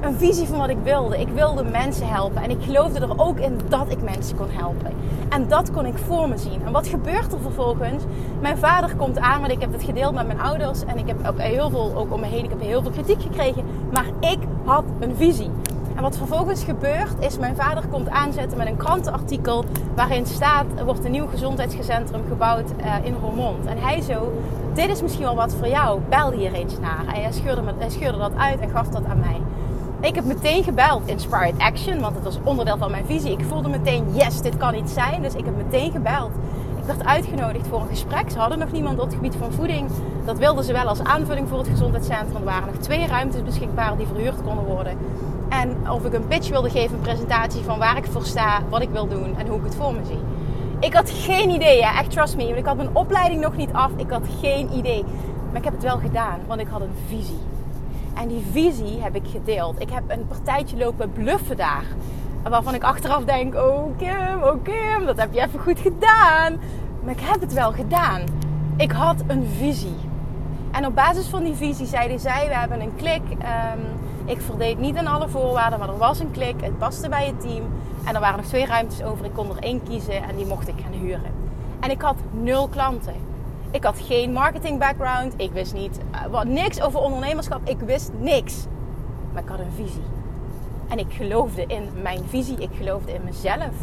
een 0.02 0.18
visie 0.18 0.48
van 0.48 0.58
wat 0.58 0.70
ik 0.70 0.78
wilde. 0.84 1.20
Ik 1.20 1.28
wilde 1.28 1.64
mensen 1.64 2.08
helpen. 2.08 2.44
En 2.44 2.50
ik 2.50 2.58
geloofde 2.62 3.00
er 3.00 3.20
ook 3.20 3.40
in 3.40 3.60
dat 3.70 3.92
ik 3.92 4.02
mensen 4.02 4.38
kon 4.38 4.50
helpen. 4.50 4.92
En 5.30 5.48
dat 5.48 5.72
kon 5.72 5.86
ik 5.86 5.98
voor 5.98 6.30
me 6.30 6.38
zien. 6.38 6.62
En 6.66 6.72
wat 6.72 6.88
gebeurt 6.88 7.34
er 7.34 7.40
vervolgens? 7.42 8.04
Mijn 8.42 8.58
vader 8.58 8.96
komt 8.96 9.20
aan, 9.20 9.40
want 9.40 9.52
ik 9.52 9.62
heb 9.62 9.72
het 9.72 9.84
gedeeld 9.84 10.14
met 10.14 10.28
mijn 10.28 10.42
ouders. 10.42 10.86
En 10.86 10.98
ik 10.98 11.08
heb 11.08 11.28
ook 11.28 11.40
heel 11.40 11.70
veel 11.70 11.94
ook 11.96 12.14
om 12.14 12.20
me 12.20 12.28
heen. 12.28 12.44
Ik 12.44 12.50
heb 12.50 12.62
heel 12.62 12.82
veel 12.82 12.92
kritiek 12.92 13.22
gekregen. 13.22 13.64
Maar 13.92 14.06
ik 14.20 14.40
had 14.66 14.84
een 15.00 15.16
visie. 15.16 15.50
En 16.02 16.08
wat 16.08 16.18
vervolgens 16.18 16.64
gebeurt 16.64 17.14
is, 17.20 17.38
mijn 17.38 17.56
vader 17.56 17.84
komt 17.88 18.10
aanzetten 18.10 18.58
met 18.58 18.68
een 18.68 18.78
krantenartikel 18.78 19.66
waarin 19.96 20.26
staat, 20.26 20.66
er 20.76 20.86
wordt 20.86 21.06
een 21.06 21.12
nieuw 21.12 21.28
gezondheidscentrum 21.28 22.22
gebouwd 22.28 22.72
uh, 22.80 22.96
in 23.04 23.16
Roermond. 23.22 23.66
En 23.66 23.78
hij 23.78 24.02
zo, 24.02 24.32
dit 24.74 24.90
is 24.90 25.02
misschien 25.02 25.24
wel 25.24 25.36
wat 25.36 25.56
voor 25.56 25.68
jou, 25.68 26.00
bel 26.10 26.32
hier 26.32 26.54
eens 26.54 26.80
naar. 26.80 27.16
En 27.16 27.22
hij 27.22 27.32
scheurde, 27.32 27.62
scheurde 27.88 28.18
dat 28.18 28.32
uit 28.38 28.60
en 28.60 28.70
gaf 28.70 28.88
dat 28.88 29.06
aan 29.06 29.20
mij. 29.20 29.42
Ik 30.00 30.16
heb 30.16 30.26
meteen 30.26 30.64
gebeld, 30.64 31.08
Inspired 31.08 31.58
Action, 31.58 32.00
want 32.00 32.16
het 32.16 32.24
was 32.24 32.40
onderdeel 32.44 32.78
van 32.78 32.92
mijn 32.92 33.06
visie. 33.06 33.32
Ik 33.32 33.46
voelde 33.48 33.70
meteen, 33.70 34.06
yes, 34.14 34.42
dit 34.42 34.58
kan 34.58 34.76
iets 34.76 34.94
zijn. 34.94 35.22
Dus 35.22 35.34
ik 35.34 35.46
heb 35.46 35.58
meteen 35.58 35.92
gebeld. 35.92 36.32
Ik 36.78 36.86
werd 36.86 37.06
uitgenodigd 37.06 37.68
voor 37.68 37.82
een 37.82 37.88
gesprek. 37.88 38.32
Ze 38.32 38.38
hadden 38.38 38.60
nog 38.60 38.72
niemand 38.72 39.00
op 39.00 39.06
het 39.06 39.14
gebied 39.14 39.36
van 39.36 39.52
voeding. 39.52 39.90
Dat 40.26 40.38
wilden 40.38 40.64
ze 40.64 40.74
wel 40.74 40.88
als 40.88 41.04
aanvulling 41.04 41.48
voor 41.50 41.58
het 41.58 41.68
gezondheidscentrum. 41.68 42.36
Er 42.36 42.44
waren 42.44 42.68
nog 42.68 42.82
twee 42.82 43.08
ruimtes 43.08 43.44
beschikbaar 43.44 43.98
die 43.98 44.08
verhuurd 44.08 44.44
konden 44.44 44.66
worden. 44.66 44.98
En 45.52 45.92
of 45.92 46.06
ik 46.06 46.14
een 46.14 46.28
pitch 46.28 46.50
wilde 46.50 46.70
geven, 46.70 46.96
een 46.96 47.02
presentatie 47.02 47.62
van 47.62 47.80
waar 47.80 47.98
ik 47.98 48.06
voor 48.06 48.26
sta, 48.26 48.62
wat 48.70 48.82
ik 48.82 48.90
wil 48.90 49.08
doen 49.08 49.38
en 49.38 49.48
hoe 49.48 49.58
ik 49.58 49.64
het 49.64 49.76
voor 49.76 49.94
me 49.94 50.00
zie. 50.06 50.20
Ik 50.80 50.94
had 50.94 51.10
geen 51.10 51.50
idee, 51.50 51.78
ja, 51.78 52.00
echt 52.00 52.12
trust 52.12 52.36
me. 52.36 52.46
Want 52.46 52.58
ik 52.58 52.66
had 52.66 52.76
mijn 52.76 52.96
opleiding 52.96 53.42
nog 53.42 53.56
niet 53.56 53.74
af. 53.74 53.92
Ik 53.96 54.10
had 54.10 54.22
geen 54.40 54.74
idee. 54.74 55.04
Maar 55.48 55.58
ik 55.58 55.64
heb 55.64 55.74
het 55.74 55.84
wel 55.84 55.98
gedaan, 55.98 56.40
want 56.48 56.62
ik 56.62 56.68
had 56.68 56.82
een 56.82 56.96
visie. 57.08 57.40
En 58.14 58.28
die 58.28 58.46
visie 58.52 59.02
heb 59.02 59.16
ik 59.16 59.28
gedeeld. 59.32 59.82
Ik 59.82 59.90
heb 59.90 60.04
een 60.08 60.28
partijtje 60.28 60.78
lopen 60.78 61.12
bluffen 61.12 61.58
daar. 61.58 61.84
Waarvan 62.50 62.74
ik 62.74 62.84
achteraf 62.84 63.24
denk, 63.24 63.56
oh 63.56 63.98
Kim, 63.98 64.44
oh 64.44 64.64
Kim, 64.64 65.06
dat 65.06 65.18
heb 65.18 65.34
je 65.34 65.42
even 65.42 65.60
goed 65.60 65.80
gedaan. 65.80 66.60
Maar 67.04 67.14
ik 67.14 67.22
heb 67.22 67.42
het 67.42 67.54
wel 67.54 67.72
gedaan. 67.72 68.22
Ik 68.78 68.92
had 68.92 69.24
een 69.28 69.48
visie. 69.58 69.96
En 70.72 70.86
op 70.86 70.96
basis 70.96 71.28
van 71.28 71.44
die 71.44 71.56
visie 71.56 71.86
zeiden 71.86 72.20
zij, 72.20 72.48
we 72.48 72.56
hebben 72.56 72.82
een 72.82 72.96
klik. 72.96 73.22
Um, 73.32 74.10
ik 74.26 74.42
voldeed 74.42 74.80
niet 74.80 74.96
aan 74.96 75.08
alle 75.08 75.28
voorwaarden, 75.28 75.80
maar 75.80 75.90
er 75.90 75.98
was 75.98 76.20
een 76.20 76.32
klik. 76.32 76.62
Het 76.62 76.78
paste 76.78 77.10
bij 77.10 77.26
het 77.26 77.42
team. 77.42 77.64
En 78.06 78.16
er 78.16 78.22
waren 78.22 78.38
nog 78.38 78.46
twee 78.46 78.66
ruimtes 78.66 79.04
over. 79.04 79.26
Ik 79.26 79.34
kon 79.34 79.50
er 79.50 79.64
één 79.64 79.84
kiezen 79.84 80.24
en 80.24 80.36
die 80.36 80.46
mocht 80.46 80.68
ik 80.68 80.76
gaan 80.84 81.00
huren. 81.00 81.32
En 81.80 81.90
ik 81.90 82.02
had 82.02 82.16
nul 82.32 82.68
klanten. 82.68 83.16
Ik 83.72 83.84
had 83.84 84.00
geen 84.00 84.32
marketing 84.32 84.80
background. 84.80 85.34
Ik 85.38 85.52
wist 85.52 85.74
niet 85.74 86.00
uh, 86.12 86.26
wat, 86.26 86.46
niks 86.46 86.82
over 86.82 87.00
ondernemerschap. 87.00 87.70
Ik 87.70 87.80
wist 87.80 88.12
niks. 88.20 88.66
Maar 89.34 89.44
ik 89.44 89.50
had 89.50 89.60
een 89.60 89.72
visie. 89.76 90.04
En 90.88 91.00
ik 91.00 91.14
geloofde 91.14 91.66
in 91.68 91.90
mijn 92.02 92.24
visie. 92.28 92.58
Ik 92.58 92.70
geloofde 92.78 93.14
in 93.14 93.24
mezelf. 93.24 93.74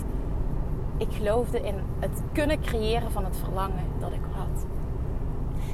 Ik 0.97 1.09
geloofde 1.11 1.61
in 1.61 1.75
het 1.99 2.23
kunnen 2.33 2.61
creëren 2.61 3.11
van 3.11 3.25
het 3.25 3.37
verlangen 3.37 3.85
dat 4.01 4.13
ik 4.13 4.21
had. 4.33 4.67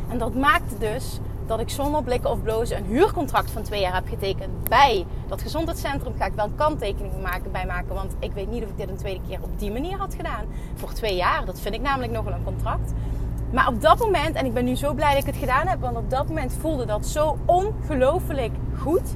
En 0.08 0.18
dat 0.18 0.34
maakte 0.34 0.78
dus 0.78 1.20
dat 1.46 1.60
ik 1.60 1.68
zonder 1.68 2.02
blikken 2.02 2.30
of 2.30 2.42
blozen 2.42 2.76
een 2.76 2.84
huurcontract 2.84 3.50
van 3.50 3.62
twee 3.62 3.80
jaar 3.80 3.94
heb 3.94 4.08
getekend 4.08 4.68
bij 4.68 5.06
dat 5.26 5.42
gezondheidscentrum. 5.42 6.14
Ga 6.18 6.24
ik 6.24 6.34
wel 6.34 6.44
een 6.44 6.54
kanttekening 6.54 7.12
maken, 7.22 7.52
bij 7.52 7.66
maken, 7.66 7.94
want 7.94 8.16
ik 8.18 8.32
weet 8.32 8.50
niet 8.50 8.62
of 8.62 8.68
ik 8.68 8.76
dit 8.76 8.88
een 8.88 8.96
tweede 8.96 9.20
keer 9.28 9.38
op 9.42 9.58
die 9.58 9.72
manier 9.72 9.98
had 9.98 10.14
gedaan. 10.14 10.44
Voor 10.74 10.92
twee 10.92 11.16
jaar, 11.16 11.44
dat 11.44 11.60
vind 11.60 11.74
ik 11.74 11.80
namelijk 11.80 12.12
nog 12.12 12.24
wel 12.24 12.32
een 12.32 12.44
contract. 12.44 12.92
Maar 13.52 13.68
op 13.68 13.80
dat 13.80 13.98
moment, 13.98 14.36
en 14.36 14.46
ik 14.46 14.54
ben 14.54 14.64
nu 14.64 14.76
zo 14.76 14.94
blij 14.94 15.10
dat 15.10 15.20
ik 15.20 15.26
het 15.26 15.36
gedaan 15.36 15.66
heb, 15.66 15.80
want 15.80 15.96
op 15.96 16.10
dat 16.10 16.28
moment 16.28 16.56
voelde 16.60 16.84
dat 16.84 17.06
zo 17.06 17.38
ongelooflijk 17.44 18.52
goed. 18.78 19.14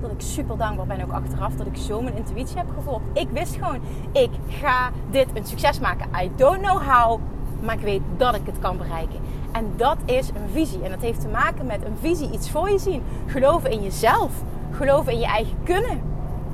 Dat 0.00 0.10
ik 0.10 0.20
super 0.20 0.56
dankbaar 0.56 0.86
ben 0.86 1.02
ook 1.02 1.12
achteraf 1.12 1.54
dat 1.54 1.66
ik 1.66 1.76
zo 1.76 2.02
mijn 2.02 2.16
intuïtie 2.16 2.56
heb 2.56 2.66
gevolgd. 2.76 3.04
Ik 3.12 3.28
wist 3.30 3.54
gewoon, 3.54 3.80
ik 4.12 4.30
ga 4.48 4.90
dit 5.10 5.26
een 5.34 5.46
succes 5.46 5.80
maken. 5.80 6.06
I 6.22 6.30
don't 6.36 6.60
know 6.60 6.82
how, 6.82 7.20
maar 7.62 7.74
ik 7.74 7.80
weet 7.80 8.02
dat 8.16 8.34
ik 8.34 8.46
het 8.46 8.58
kan 8.58 8.76
bereiken. 8.76 9.20
En 9.52 9.72
dat 9.76 9.96
is 10.04 10.28
een 10.28 10.48
visie. 10.52 10.82
En 10.82 10.90
dat 10.90 11.00
heeft 11.00 11.20
te 11.20 11.28
maken 11.28 11.66
met 11.66 11.84
een 11.84 11.96
visie, 12.00 12.30
iets 12.30 12.50
voor 12.50 12.70
je 12.70 12.78
zien. 12.78 13.02
Geloven 13.26 13.70
in 13.70 13.82
jezelf. 13.82 14.42
Geloven 14.70 15.12
in 15.12 15.18
je 15.18 15.26
eigen 15.26 15.56
kunnen. 15.64 16.00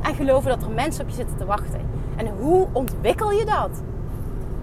En 0.02 0.14
geloven 0.14 0.48
dat 0.50 0.62
er 0.62 0.70
mensen 0.70 1.04
op 1.04 1.08
je 1.10 1.16
zitten 1.16 1.36
te 1.36 1.44
wachten. 1.44 1.80
En 2.16 2.26
hoe 2.38 2.66
ontwikkel 2.72 3.30
je 3.30 3.44
dat? 3.44 3.82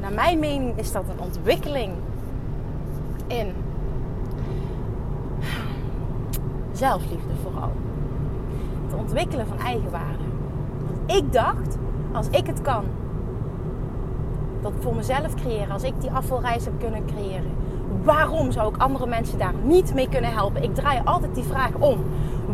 Naar 0.02 0.14
mijn 0.14 0.40
mening 0.40 0.78
is 0.78 0.92
dat 0.92 1.04
een 1.10 1.20
ontwikkeling 1.20 1.94
in 3.28 3.54
zelfliefde 6.72 7.34
vooral. 7.42 7.72
Het 8.86 9.00
ontwikkelen 9.00 9.48
van 9.48 9.60
eigenwaarde. 9.60 10.24
Want 10.86 11.12
ik 11.12 11.34
dacht, 11.34 11.78
als 12.12 12.28
ik 12.30 12.48
het 12.48 12.62
kan, 12.62 12.84
dat 14.62 14.74
voor 14.80 14.96
mezelf 14.96 15.36
creëren, 15.36 15.72
als 15.72 15.84
ik 15.84 15.94
die 16.02 16.12
afvalreis 16.12 16.66
heb 16.66 16.80
kunnen 16.80 17.06
creëren, 17.06 17.52
waarom 18.04 18.52
zou 18.52 18.74
ik 18.74 18.82
andere 18.82 19.08
mensen 19.08 19.38
daar 19.38 19.54
niet 19.64 19.94
mee 19.94 20.10
kunnen 20.10 20.32
helpen? 20.32 20.64
Ik 20.64 20.76
draai 20.76 21.02
altijd 21.04 21.36
die 21.36 21.44
vraag 21.44 21.72
om. 21.80 22.04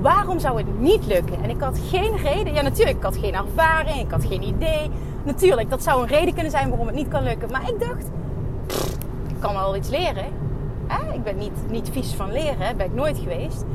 Waarom 0.01 0.39
zou 0.39 0.57
het 0.57 0.79
niet 0.79 1.05
lukken? 1.05 1.43
En 1.43 1.49
ik 1.49 1.61
had 1.61 1.79
geen 1.89 2.17
reden. 2.17 2.53
Ja, 2.53 2.61
natuurlijk, 2.61 2.97
ik 2.97 3.03
had 3.03 3.17
geen 3.17 3.33
ervaring, 3.33 3.99
ik 3.99 4.11
had 4.11 4.25
geen 4.25 4.43
idee. 4.43 4.91
Natuurlijk, 5.23 5.69
dat 5.69 5.83
zou 5.83 6.01
een 6.01 6.07
reden 6.07 6.33
kunnen 6.33 6.51
zijn 6.51 6.69
waarom 6.69 6.87
het 6.87 6.95
niet 6.95 7.07
kan 7.07 7.23
lukken. 7.23 7.51
Maar 7.51 7.69
ik 7.69 7.79
dacht, 7.79 8.05
ik 9.27 9.39
kan 9.39 9.53
wel 9.53 9.75
iets 9.75 9.89
leren. 9.89 10.25
Ik 11.13 11.23
ben 11.23 11.37
niet, 11.37 11.69
niet 11.69 11.89
vies 11.91 12.13
van 12.13 12.31
leren, 12.31 12.77
ben 12.77 12.85
ik 12.85 12.93
nooit 12.93 13.17
geweest. 13.17 13.65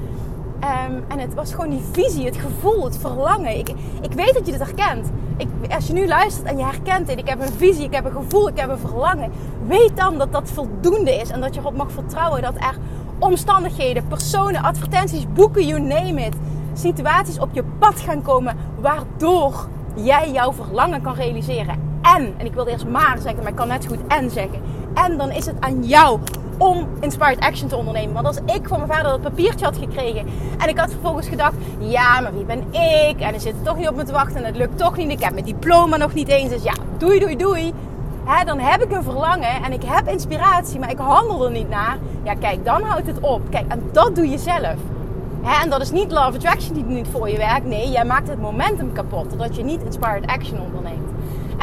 Ehm, 0.60 0.92
en 1.08 1.18
het 1.18 1.34
was 1.34 1.50
gewoon 1.50 1.70
die 1.70 1.82
visie, 1.92 2.24
het 2.24 2.36
gevoel, 2.36 2.84
het 2.84 2.98
verlangen. 2.98 3.58
Ik, 3.58 3.68
ik 4.00 4.12
weet 4.12 4.34
dat 4.34 4.46
je 4.46 4.52
dit 4.52 4.60
herkent. 4.60 5.10
Ik, 5.36 5.48
als 5.74 5.86
je 5.86 5.92
nu 5.92 6.06
luistert 6.06 6.46
en 6.46 6.56
je 6.56 6.64
herkent 6.64 7.08
het, 7.08 7.18
ik 7.18 7.28
heb 7.28 7.40
een 7.40 7.52
visie, 7.56 7.84
ik 7.84 7.94
heb 7.94 8.04
een 8.04 8.12
gevoel, 8.12 8.48
ik 8.48 8.58
heb 8.58 8.70
een 8.70 8.78
verlangen. 8.78 9.32
Weet 9.66 9.96
dan 9.96 10.18
dat 10.18 10.32
dat 10.32 10.50
voldoende 10.50 11.14
is 11.14 11.30
en 11.30 11.40
dat 11.40 11.54
je 11.54 11.60
erop 11.60 11.76
mag 11.76 11.92
vertrouwen 11.92 12.42
dat 12.42 12.54
er 12.54 12.78
omstandigheden, 13.18 14.06
personen, 14.08 14.62
advertenties, 14.62 15.26
boeken, 15.32 15.66
you 15.66 15.80
name 15.80 16.24
it, 16.24 16.34
situaties 16.72 17.38
op 17.38 17.48
je 17.52 17.64
pad 17.78 18.00
gaan 18.00 18.22
komen 18.22 18.56
waardoor 18.80 19.68
jij 19.94 20.30
jouw 20.30 20.52
verlangen 20.52 21.02
kan 21.02 21.14
realiseren. 21.14 21.92
En, 22.02 22.34
en 22.36 22.46
ik 22.46 22.54
wilde 22.54 22.70
eerst 22.70 22.86
maar 22.86 23.18
zeggen, 23.18 23.42
maar 23.42 23.50
ik 23.50 23.56
kan 23.56 23.68
net 23.68 23.86
goed 23.86 24.06
en 24.08 24.30
zeggen. 24.30 24.60
En 24.94 25.16
dan 25.16 25.30
is 25.30 25.46
het 25.46 25.56
aan 25.60 25.84
jou 25.84 26.20
om 26.58 26.88
inspired 27.00 27.40
action 27.40 27.68
te 27.68 27.76
ondernemen. 27.76 28.14
Want 28.14 28.26
als 28.26 28.38
ik 28.56 28.68
van 28.68 28.78
mijn 28.78 28.92
vader 28.92 29.10
dat 29.10 29.20
papiertje 29.20 29.64
had 29.64 29.76
gekregen 29.78 30.26
en 30.58 30.68
ik 30.68 30.78
had 30.78 30.90
vervolgens 30.90 31.28
gedacht, 31.28 31.54
ja, 31.78 32.20
maar 32.20 32.34
wie 32.34 32.44
ben 32.44 32.64
ik? 33.08 33.20
En 33.20 33.34
er 33.34 33.40
zit 33.40 33.54
toch 33.64 33.76
niet 33.76 33.88
op 33.88 33.96
me 33.96 34.02
te 34.02 34.12
wachten 34.12 34.36
en 34.36 34.44
het 34.44 34.56
lukt 34.56 34.78
toch 34.78 34.96
niet. 34.96 35.10
Ik 35.10 35.22
heb 35.22 35.32
mijn 35.32 35.44
diploma 35.44 35.96
nog 35.96 36.14
niet 36.14 36.28
eens. 36.28 36.50
Dus 36.50 36.62
ja, 36.62 36.74
doei, 36.98 37.18
doei, 37.18 37.36
doei. 37.36 37.72
Dan 38.44 38.58
heb 38.58 38.82
ik 38.82 38.92
een 38.92 39.02
verlangen 39.02 39.62
en 39.64 39.72
ik 39.72 39.82
heb 39.84 40.08
inspiratie, 40.08 40.78
maar 40.78 40.90
ik 40.90 40.98
handel 40.98 41.44
er 41.44 41.50
niet 41.50 41.68
naar. 41.68 41.98
Ja, 42.22 42.34
kijk, 42.34 42.64
dan 42.64 42.82
houdt 42.82 43.06
het 43.06 43.20
op. 43.20 43.40
Kijk, 43.50 43.64
en 43.68 43.82
dat 43.92 44.14
doe 44.14 44.28
je 44.28 44.38
zelf. 44.38 44.76
En 45.62 45.70
dat 45.70 45.80
is 45.80 45.90
niet 45.90 46.12
love 46.12 46.36
attraction 46.36 46.74
die 46.74 46.84
niet 46.84 47.06
voor 47.10 47.28
je 47.28 47.36
werkt. 47.36 47.64
Nee, 47.64 47.90
jij 47.90 48.04
maakt 48.04 48.28
het 48.28 48.40
momentum 48.40 48.92
kapot. 48.92 49.30
Doordat 49.30 49.56
je 49.56 49.64
niet 49.64 49.82
inspired 49.82 50.26
action 50.26 50.60
onderneemt. 50.60 51.13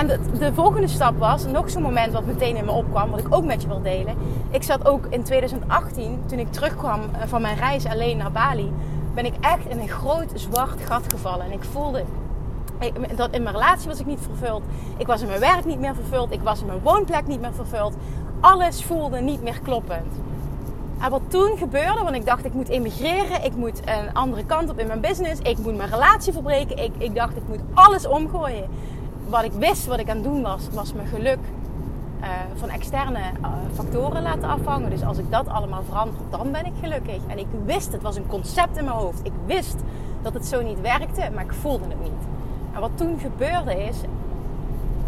En 0.01 0.07
de, 0.07 0.19
de, 0.37 0.53
volgende 0.53 0.87
stap 0.87 1.19
was, 1.19 1.45
nog 1.45 1.69
zo'n 1.69 1.81
moment 1.81 2.13
wat 2.13 2.25
meteen 2.25 2.55
in 2.55 2.65
me 2.65 2.71
opkwam, 2.71 3.09
wat 3.09 3.19
ik 3.19 3.25
ook 3.29 3.45
met 3.45 3.61
je 3.61 3.67
wil 3.67 3.81
delen. 3.81 4.15
Ik 4.49 4.63
zat 4.63 4.87
ook 4.87 5.05
in 5.09 5.23
2018, 5.23 6.23
toen 6.25 6.39
ik 6.39 6.51
terugkwam 6.51 6.99
eh, 6.99 7.21
van 7.27 7.41
mijn 7.41 7.57
reis 7.57 7.85
alleen 7.85 8.17
naar 8.17 8.31
Bali, 8.31 8.71
ben 9.13 9.25
ik 9.25 9.33
echt 9.41 9.65
in 9.67 9.79
een 9.79 9.89
groot 9.89 10.31
zwart 10.33 10.81
gat 10.85 11.03
gevallen. 11.07 11.45
En 11.45 11.51
ik 11.51 11.63
voelde 11.63 12.03
dat 13.15 13.31
in 13.31 13.43
mijn 13.43 13.55
relatie 13.55 13.87
was 13.87 13.99
ik 13.99 14.05
niet 14.05 14.19
vervuld. 14.21 14.63
Ik 14.97 15.07
was 15.07 15.21
in 15.21 15.27
mijn 15.27 15.39
werk 15.39 15.65
niet 15.65 15.79
meer 15.79 15.95
vervuld. 15.95 16.31
Ik 16.31 16.41
was 16.41 16.59
in 16.59 16.65
mijn 16.65 16.81
woonplek 16.83 17.27
niet 17.27 17.41
meer 17.41 17.53
vervuld. 17.53 17.93
Alles 18.39 18.83
voelde 18.83 19.19
niet 19.19 19.41
meer 19.41 19.59
kloppend. 19.63 20.13
En 21.01 21.09
wat 21.09 21.21
toen 21.27 21.57
gebeurde, 21.57 22.03
want 22.03 22.15
ik 22.15 22.25
dacht 22.25 22.45
ik 22.45 22.53
moet 22.53 22.69
emigreren, 22.69 23.43
ik 23.43 23.55
moet 23.55 23.81
een 23.85 24.13
andere 24.13 24.45
kant 24.45 24.69
op 24.69 24.79
in 24.79 24.87
mijn 24.87 25.01
business, 25.01 25.41
ik 25.41 25.57
moet 25.57 25.75
mijn 25.75 25.89
relatie 25.89 26.33
verbreken, 26.33 26.77
ik, 26.77 26.91
ik 26.97 27.15
dacht 27.15 27.35
ik 27.35 27.47
moet 27.47 27.59
alles 27.73 28.07
omgooien 28.07 28.69
wat 29.31 29.43
ik 29.43 29.51
wist 29.51 29.85
wat 29.85 29.99
ik 29.99 30.09
aan 30.09 30.15
het 30.15 30.23
doen 30.23 30.41
was, 30.41 30.61
was 30.71 30.93
mijn 30.93 31.07
geluk 31.07 31.39
uh, 32.21 32.27
van 32.55 32.69
externe 32.69 33.19
uh, 33.19 33.47
factoren 33.73 34.21
laten 34.21 34.49
afhangen. 34.49 34.89
Dus 34.89 35.03
als 35.03 35.17
ik 35.17 35.31
dat 35.31 35.47
allemaal 35.47 35.83
verander, 35.83 36.15
dan 36.29 36.51
ben 36.51 36.65
ik 36.65 36.73
gelukkig. 36.81 37.19
En 37.27 37.37
ik 37.37 37.47
wist, 37.65 37.91
het 37.91 38.01
was 38.01 38.15
een 38.15 38.27
concept 38.27 38.77
in 38.77 38.83
mijn 38.83 38.95
hoofd. 38.95 39.19
Ik 39.23 39.31
wist 39.45 39.75
dat 40.21 40.33
het 40.33 40.45
zo 40.45 40.61
niet 40.61 40.81
werkte, 40.81 41.29
maar 41.33 41.43
ik 41.43 41.53
voelde 41.53 41.85
het 41.87 42.01
niet. 42.01 42.21
En 42.73 42.79
wat 42.79 42.91
toen 42.95 43.19
gebeurde 43.19 43.83
is, 43.83 43.97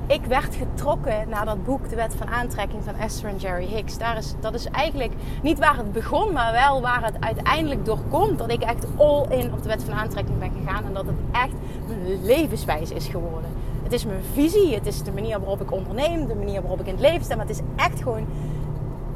ik 0.07 0.25
werd 0.25 0.55
getrokken 0.55 1.29
naar 1.29 1.45
dat 1.45 1.63
boek 1.63 1.89
De 1.89 1.95
Wet 1.95 2.15
van 2.15 2.27
Aantrekking 2.27 2.83
van 2.83 2.95
Esther 2.95 3.29
en 3.29 3.37
Jerry 3.37 3.65
Hicks. 3.65 3.97
Daar 3.97 4.17
is, 4.17 4.33
dat 4.39 4.53
is 4.53 4.65
eigenlijk 4.65 5.13
niet 5.41 5.59
waar 5.59 5.77
het 5.77 5.91
begon, 5.91 6.33
maar 6.33 6.51
wel 6.51 6.81
waar 6.81 7.03
het 7.03 7.15
uiteindelijk 7.19 7.85
door 7.85 7.99
komt. 8.09 8.37
Dat 8.37 8.51
ik 8.51 8.61
echt 8.61 8.85
all 8.97 9.25
in 9.29 9.53
op 9.53 9.61
de 9.63 9.69
Wet 9.69 9.83
van 9.83 9.93
Aantrekking 9.93 10.39
ben 10.39 10.51
gegaan 10.63 10.85
en 10.85 10.93
dat 10.93 11.05
het 11.05 11.15
echt 11.31 11.53
mijn 11.87 12.25
levenswijze 12.25 12.93
is 12.93 13.07
geworden 13.07 13.62
het 13.93 14.01
is 14.01 14.07
mijn 14.07 14.23
visie. 14.33 14.73
Het 14.73 14.85
is 14.85 15.03
de 15.03 15.11
manier 15.11 15.39
waarop 15.39 15.61
ik 15.61 15.71
onderneem. 15.71 16.27
De 16.27 16.35
manier 16.35 16.61
waarop 16.61 16.79
ik 16.79 16.85
in 16.85 16.93
het 16.93 17.01
leven 17.01 17.23
sta. 17.23 17.35
Maar 17.35 17.45
het 17.45 17.55
is 17.55 17.61
echt 17.75 18.01
gewoon... 18.01 18.25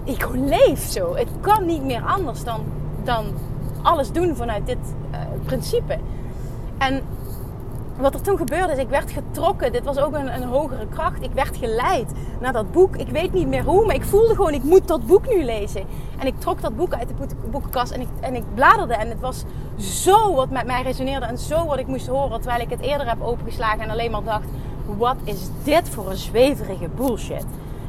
Ik 0.04 0.24
gewoon 0.24 0.48
leef 0.48 0.80
zo. 0.80 1.16
Het 1.16 1.28
kan 1.42 1.66
niet 1.66 1.84
meer 1.84 2.02
anders 2.02 2.44
dan, 2.44 2.64
dan 3.04 3.26
alles 3.82 4.12
doen 4.12 4.36
vanuit 4.36 4.66
dit 4.66 4.78
uh, 5.12 5.18
principe. 5.46 5.98
En 6.78 7.02
wat 8.00 8.14
er 8.14 8.22
toen 8.22 8.38
gebeurde 8.38 8.74
is, 8.74 8.80
ik 8.80 8.90
werd 8.90 9.12
getrokken. 9.12 9.72
Dit 9.72 9.84
was 9.84 9.98
ook 9.98 10.14
een, 10.14 10.34
een, 10.34 10.44
hogere 10.44 10.88
kracht. 10.88 11.24
Ik 11.24 11.34
werd 11.34 11.58
geleid 11.58 12.12
naar 12.40 12.54
dat 12.54 12.72
boek. 12.72 12.96
Ik 12.96 13.10
weet 13.10 13.34
niet 13.34 13.48
meer 13.48 13.64
hoe, 13.64 13.86
maar 13.86 13.96
ik 13.96 14.04
voelde 14.04 14.36
gewoon, 14.36 14.54
ik 14.54 14.64
moet 14.64 14.88
dat 14.88 15.06
boek 15.06 15.30
nu 15.30 15.44
lezen. 15.44 15.84
En 16.20 16.28
ik 16.28 16.40
trok 16.40 16.62
dat 16.62 16.76
boek 16.76 16.94
uit 16.94 17.08
de 17.08 17.36
boekenkast 17.50 17.92
en 17.92 18.02
ik, 18.02 18.08
en 18.20 18.36
ik 18.36 18.44
bladerde. 18.54 18.94
En 18.94 19.10
het 19.10 19.20
was 19.20 19.44
zo 19.78 20.36
wat 20.36 20.50
met 20.50 20.66
mij 20.66 20.82
resoneerde 20.82 21.26
en 21.26 21.38
zo 21.38 21.66
wat 21.66 21.80
ik 21.80 21.88
moest 21.88 22.08
horen. 22.08 22.42
Terwijl 22.42 22.62
ik 22.62 22.70
het 22.70 22.82
eerder 22.82 23.08
heb 23.08 23.22
opengeslagen 23.22 23.80
en 23.80 23.90
alleen 23.90 24.12
maar 24.12 24.24
dacht, 24.24 24.48
wat 24.98 25.16
is 25.24 25.50
dit 25.64 25.90
voor 25.90 26.10
een 26.10 26.18
zweverige 26.18 26.90
bullshit? 26.96 27.46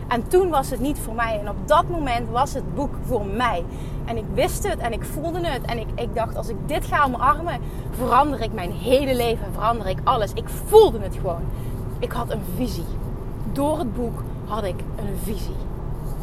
En 0.08 0.28
toen 0.28 0.48
was 0.48 0.70
het 0.70 0.80
niet 0.80 0.98
voor 0.98 1.14
mij. 1.14 1.38
En 1.40 1.48
op 1.48 1.56
dat 1.64 1.88
moment 1.88 2.30
was 2.30 2.54
het 2.54 2.74
boek 2.74 2.94
voor 3.06 3.26
mij. 3.26 3.64
En 4.04 4.16
ik 4.16 4.24
wist 4.34 4.68
het 4.68 4.78
en 4.78 4.92
ik 4.92 5.04
voelde 5.04 5.46
het. 5.46 5.62
En 5.62 5.78
ik, 5.78 5.86
ik 5.94 6.14
dacht, 6.14 6.36
als 6.36 6.48
ik 6.48 6.56
dit 6.66 6.84
ga 6.84 7.04
omarmen, 7.04 7.60
verander 7.90 8.40
ik 8.40 8.52
mijn 8.52 8.72
hele 8.72 9.14
leven. 9.16 9.52
Verander 9.52 9.86
ik 9.86 9.98
alles. 10.04 10.32
Ik 10.32 10.48
voelde 10.66 10.98
het 11.00 11.14
gewoon. 11.14 11.42
Ik 11.98 12.12
had 12.12 12.30
een 12.30 12.42
visie. 12.56 12.84
Door 13.52 13.78
het 13.78 13.94
boek 13.94 14.22
had 14.46 14.64
ik 14.64 14.76
een 14.96 15.16
visie. 15.22 15.56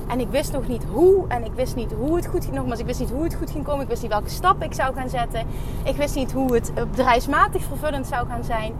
En 0.07 0.19
ik 0.19 0.27
wist 0.29 0.51
nog 0.51 0.67
niet 0.67 0.83
hoe. 0.91 1.27
En 1.27 1.45
ik 1.45 1.51
wist 1.55 1.75
niet 1.75 1.91
hoe 1.91 2.15
het 2.15 2.25
goed 2.25 2.43
ging. 2.43 2.55
Nogmaals, 2.55 2.79
ik 2.79 2.85
wist 2.85 2.99
niet 2.99 3.09
hoe 3.09 3.23
het 3.23 3.35
goed 3.35 3.51
ging 3.51 3.65
komen. 3.65 3.81
Ik 3.81 3.87
wist 3.87 4.01
niet 4.01 4.11
welke 4.11 4.29
stappen 4.29 4.65
ik 4.65 4.73
zou 4.73 4.95
gaan 4.95 5.09
zetten. 5.09 5.45
Ik 5.83 5.95
wist 5.95 6.15
niet 6.15 6.31
hoe 6.31 6.53
het 6.53 6.73
bedrijfsmatig 6.73 7.63
vervullend 7.63 8.07
zou 8.07 8.27
gaan 8.27 8.43
zijn. 8.43 8.73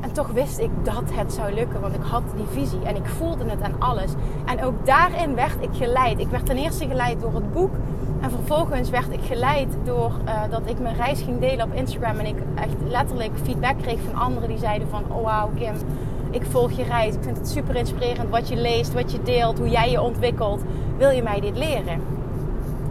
En 0.00 0.12
toch 0.12 0.28
wist 0.28 0.58
ik 0.58 0.70
dat 0.82 1.02
het 1.12 1.32
zou 1.32 1.52
lukken, 1.52 1.80
want 1.80 1.94
ik 1.94 2.02
had 2.02 2.22
die 2.36 2.62
visie 2.62 2.82
en 2.84 2.96
ik 2.96 3.06
voelde 3.06 3.44
het 3.44 3.62
aan 3.62 3.74
alles. 3.78 4.12
En 4.44 4.64
ook 4.64 4.86
daarin 4.86 5.34
werd 5.34 5.56
ik 5.60 5.68
geleid. 5.72 6.18
Ik 6.18 6.28
werd 6.28 6.46
ten 6.46 6.56
eerste 6.56 6.86
geleid 6.86 7.20
door 7.20 7.34
het 7.34 7.52
boek. 7.52 7.74
En 8.20 8.30
vervolgens 8.30 8.90
werd 8.90 9.12
ik 9.12 9.20
geleid 9.22 9.68
door 9.84 10.12
uh, 10.24 10.32
dat 10.50 10.62
ik 10.64 10.78
mijn 10.78 10.96
reis 10.96 11.20
ging 11.20 11.40
delen 11.40 11.66
op 11.66 11.74
Instagram. 11.74 12.18
En 12.18 12.26
ik 12.26 12.36
echt 12.54 12.76
letterlijk 12.88 13.32
feedback 13.42 13.78
kreeg 13.82 13.98
van 14.00 14.20
anderen 14.20 14.48
die 14.48 14.58
zeiden 14.58 14.88
van... 14.88 15.02
Oh 15.08 15.24
wauw 15.24 15.50
Kim, 15.54 15.74
ik 16.30 16.42
volg 16.44 16.70
je 16.72 16.82
reis. 16.82 17.14
Ik 17.14 17.22
vind 17.22 17.36
het 17.36 17.48
super 17.48 17.76
inspirerend 17.76 18.30
wat 18.30 18.48
je 18.48 18.56
leest, 18.56 18.92
wat 18.92 19.12
je 19.12 19.22
deelt, 19.22 19.58
hoe 19.58 19.68
jij 19.68 19.90
je 19.90 20.00
ontwikkelt. 20.00 20.62
Wil 20.96 21.10
je 21.10 21.22
mij 21.22 21.40
dit 21.40 21.56
leren? 21.56 22.17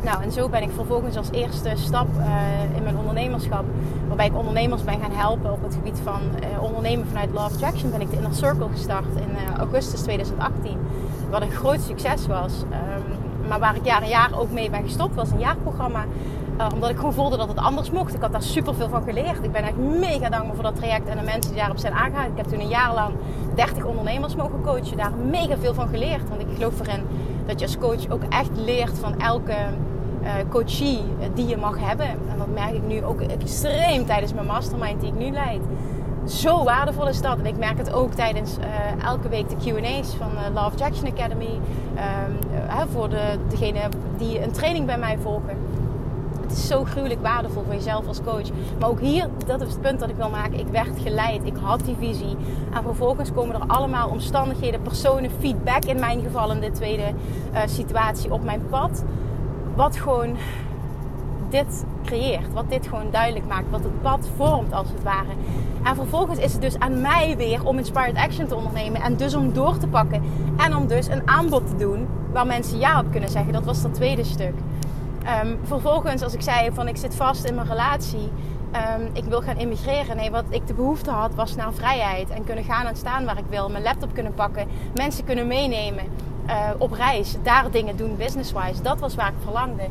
Nou, 0.04 0.24
en 0.24 0.32
zo 0.32 0.50
ben 0.50 0.62
ik 0.62 0.70
vervolgens 0.76 1.18
als 1.18 1.32
eerste 1.32 1.72
stap 1.76 2.08
uh, 2.18 2.76
in 2.76 2.84
mijn 2.84 2.98
ondernemerschap, 2.98 3.66
waarbij 4.08 4.26
ik 4.26 4.38
ondernemers 4.38 4.84
ben 4.84 5.00
gaan 5.00 5.12
helpen 5.12 5.52
op 5.52 5.64
het 5.64 5.74
gebied 5.74 6.00
van 6.04 6.22
uh, 6.22 6.64
ondernemen 6.64 7.08
vanuit 7.08 7.30
Love 7.34 7.54
Attraction, 7.54 7.92
ben 7.92 8.02
ik 8.02 8.10
de 8.10 8.16
Inner 8.16 8.34
Circle 8.34 8.68
gestart 8.72 9.16
in 9.16 9.30
uh, 9.32 9.58
augustus 9.58 10.02
2018. 10.02 10.78
Wat 11.30 11.42
een 11.42 11.52
groot 11.52 11.82
succes 11.82 12.28
was. 12.28 12.54
Um, 12.62 13.48
maar 13.48 13.60
waar 13.60 13.76
ik 13.76 13.86
jaar 13.86 14.02
en 14.02 14.10
jaar 14.10 14.40
ook 14.40 14.52
mee 14.52 14.70
ben 14.70 14.84
gestopt, 14.84 15.16
was 15.16 15.32
een 15.32 15.40
jaarprogramma. 15.40 16.06
omdat 16.74 16.90
ik 16.90 16.96
gewoon 16.96 17.14
voelde 17.14 17.38
dat 17.38 17.48
het 17.48 17.58
anders 17.58 17.92
mocht. 17.92 18.14
Ik 18.14 18.22
had 18.22 18.32
daar 18.32 18.42
super 18.42 18.76
veel 18.76 18.90
van 18.90 19.04
geleerd. 19.04 19.44
Ik 19.44 19.52
ben 19.52 19.64
echt 19.64 19.78
mega 19.78 20.30
dankbaar 20.30 20.54
voor 20.54 20.64
dat 20.64 20.76
traject 20.76 21.08
en 21.08 21.18
de 21.18 21.24
mensen 21.24 21.52
die 21.52 21.60
daarop 21.60 21.78
zijn 21.78 21.94
aangehaald. 21.94 22.32
Ik 22.32 22.38
heb 22.38 22.46
toen 22.46 22.60
een 22.60 22.68
jaar 22.68 22.94
lang 22.94 23.14
30 23.56 23.84
ondernemers 23.84 24.36
mogen 24.36 24.62
coachen. 24.62 24.98
Daar 24.98 25.12
mega 25.30 25.58
veel 25.58 25.74
van 25.74 25.88
geleerd. 25.88 26.30
Want 26.30 26.42
ik 26.42 26.48
geloof 26.54 26.80
erin 26.80 27.04
dat 27.48 27.60
je 27.60 27.66
als 27.66 27.78
coach 27.78 28.10
ook 28.10 28.24
echt 28.30 28.50
leert 28.56 29.00
van 29.00 29.20
elke 29.20 29.56
uh, 30.24 30.30
coachie 30.50 31.02
die 31.34 31.48
je 31.48 31.58
mag 31.58 31.80
hebben. 31.80 32.08
En 32.08 32.38
dat 32.38 32.48
merk 32.54 32.74
ik 32.74 32.88
nu 32.88 33.04
ook 33.04 33.22
extreem 33.22 34.06
tijdens 34.06 34.34
mijn 34.34 34.46
mastermind 34.46 35.00
die 35.00 35.10
ik 35.10 35.18
nu 35.18 35.32
leid. 35.32 35.62
Zo 36.26 36.64
waardevol 36.64 37.08
is 37.08 37.22
dat. 37.22 37.38
En 37.38 37.46
ik 37.46 37.58
merk 37.58 37.78
het 37.78 37.94
ook 37.94 38.14
tijdens 38.14 38.58
uh, 38.58 39.06
elke 39.06 39.30
week 39.30 39.50
de 39.50 39.56
QA's 39.56 40.16
van 40.16 40.30
de 40.30 40.52
Love 40.54 40.78
Jackson 40.78 41.08
Academy. 41.08 41.50
Um, 41.50 42.88
voor 42.92 43.10
de, 43.10 43.38
degene 43.48 43.80
die 44.18 44.44
een 44.44 44.52
training 44.52 44.86
bij 44.86 44.98
mij 44.98 45.18
volgen. 45.22 45.58
Het 46.48 46.58
is 46.58 46.68
zo 46.68 46.84
gruwelijk 46.84 47.22
waardevol 47.22 47.64
voor 47.64 47.74
jezelf 47.74 48.08
als 48.08 48.22
coach. 48.24 48.50
Maar 48.80 48.90
ook 48.90 49.00
hier, 49.00 49.30
dat 49.46 49.62
is 49.62 49.68
het 49.68 49.82
punt 49.82 50.00
dat 50.00 50.10
ik 50.10 50.16
wil 50.16 50.30
maken. 50.30 50.60
Ik 50.60 50.68
werd 50.68 51.00
geleid. 51.00 51.46
Ik 51.46 51.56
had 51.62 51.86
die 51.86 51.96
visie. 52.00 52.36
En 52.74 52.84
vervolgens 52.84 53.32
komen 53.34 53.56
er 53.56 53.68
allemaal 53.68 54.10
omstandigheden, 54.10 54.82
personen, 54.82 55.32
feedback 55.40 55.86
in 55.86 56.00
mijn 56.00 56.22
geval 56.22 56.52
in 56.52 56.60
de 56.60 56.72
tweede 56.72 57.04
uh, 57.54 57.60
situatie 57.66 58.32
op 58.32 58.44
mijn 58.44 58.62
pad 58.70 59.04
wat 59.76 59.98
gewoon 59.98 60.36
dit 61.50 61.86
creëert. 62.06 62.54
Wat 62.54 62.70
dit 62.70 62.88
gewoon 62.88 63.12
duidelijk 63.12 63.46
maakt. 63.48 63.70
Wat 63.70 63.84
het 63.84 64.02
pad 64.02 64.28
vormt 64.36 64.74
als 64.74 64.88
het 64.90 65.04
ware. 65.04 65.32
En 65.84 65.96
vervolgens 65.96 66.40
is 66.40 66.54
het 66.54 66.62
dus 66.62 66.80
aan 66.80 67.02
mij 67.02 67.34
weer 67.38 67.66
om 67.66 67.78
inspired 67.78 68.18
action 68.18 68.48
te 68.48 68.56
ondernemen. 68.56 69.02
En 69.02 69.16
dus 69.16 69.36
om 69.36 69.54
door 69.54 69.78
te 69.78 69.88
pakken. 69.88 70.24
En 70.58 70.76
om 70.76 70.88
dus 70.88 71.08
een 71.08 71.28
aanbod 71.28 71.68
te 71.68 71.76
doen 71.76 72.08
waar 72.32 72.46
mensen 72.46 72.80
ja 72.80 73.00
op 73.00 73.12
kunnen 73.12 73.30
zeggen. 73.30 73.54
Dat 73.54 73.66
was 73.66 73.82
dat 73.82 73.94
tweede 73.94 74.24
stuk. 74.24 74.54
Um, 75.44 75.60
vervolgens, 75.64 76.22
als 76.24 76.34
ik 76.34 76.42
zei 76.42 76.72
van 76.74 76.88
ik 76.88 76.98
zit 76.98 77.16
vast 77.16 77.44
in 77.44 77.56
mijn 77.56 77.68
relatie. 77.68 78.30
Um, 79.00 79.10
ik 79.14 79.24
wil 79.24 79.42
gaan 79.42 79.58
immigreren. 79.58 80.16
Nee, 80.16 80.32
wat 80.32 80.44
ik 80.50 80.68
de 80.68 80.74
behoefte 80.74 81.12
had 81.12 81.36
was 81.36 81.56
naar 81.56 81.74
vrijheid. 81.74 82.30
En 82.30 82.44
kunnen 82.44 82.64
gaan 82.64 82.86
en 82.86 82.96
staan 82.96 83.26
waar 83.26 83.38
ik 83.38 83.46
wil. 83.50 83.70
Mijn 83.70 83.84
laptop 83.84 84.14
kunnen 84.14 84.34
pakken. 84.34 84.68
Mensen 84.94 85.24
kunnen 85.24 85.48
meenemen. 85.48 86.04
Uh, 86.48 86.70
op 86.78 86.92
reis, 86.92 87.36
daar 87.44 87.72
dingen 87.72 87.98
doen 87.98 88.16
business-wise. 88.18 88.82
Dat 88.82 89.00
was 89.00 89.16
waar 89.16 89.28
ik 89.28 89.44
verlangde. 89.44 89.84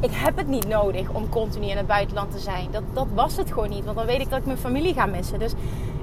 Ik 0.00 0.10
heb 0.12 0.36
het 0.36 0.46
niet 0.46 0.68
nodig 0.68 1.08
om 1.08 1.28
continu 1.28 1.66
in 1.66 1.76
het 1.76 1.86
buitenland 1.86 2.32
te 2.32 2.38
zijn. 2.38 2.68
Dat, 2.70 2.82
dat 2.92 3.06
was 3.14 3.36
het 3.36 3.52
gewoon 3.52 3.70
niet. 3.70 3.84
Want 3.84 3.96
dan 3.96 4.06
weet 4.06 4.20
ik 4.20 4.30
dat 4.30 4.38
ik 4.38 4.46
mijn 4.46 4.58
familie 4.58 4.94
ga 4.94 5.06
missen. 5.06 5.38
Dus 5.38 5.52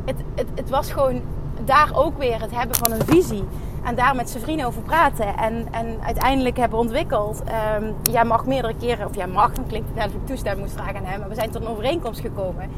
het, 0.05 0.15
het, 0.35 0.47
het 0.55 0.69
was 0.69 0.91
gewoon 0.91 1.21
daar 1.65 1.89
ook 1.93 2.17
weer 2.17 2.41
het 2.41 2.55
hebben 2.55 2.75
van 2.75 2.91
een 2.91 3.05
visie. 3.05 3.43
En 3.83 3.95
daar 3.95 4.15
met 4.15 4.29
zijn 4.29 4.43
vrienden 4.43 4.65
over 4.65 4.81
praten. 4.81 5.37
En, 5.37 5.67
en 5.71 5.97
uiteindelijk 6.03 6.57
hebben 6.57 6.79
ontwikkeld. 6.79 7.43
Um, 7.79 7.95
jij 8.11 8.23
mag 8.23 8.45
meerdere 8.45 8.75
keren, 8.79 9.07
of 9.07 9.15
jij 9.15 9.27
mag, 9.27 9.51
dan 9.51 9.67
klinkt 9.67 9.87
het 9.87 9.97
net 9.97 10.13
ik 10.13 10.25
toestemming 10.25 10.67
moest 10.67 10.81
vragen 10.81 10.95
aan 10.95 11.05
hem. 11.05 11.19
Maar 11.19 11.29
we 11.29 11.35
zijn 11.35 11.51
tot 11.51 11.61
een 11.61 11.67
overeenkomst 11.67 12.19
gekomen. 12.19 12.69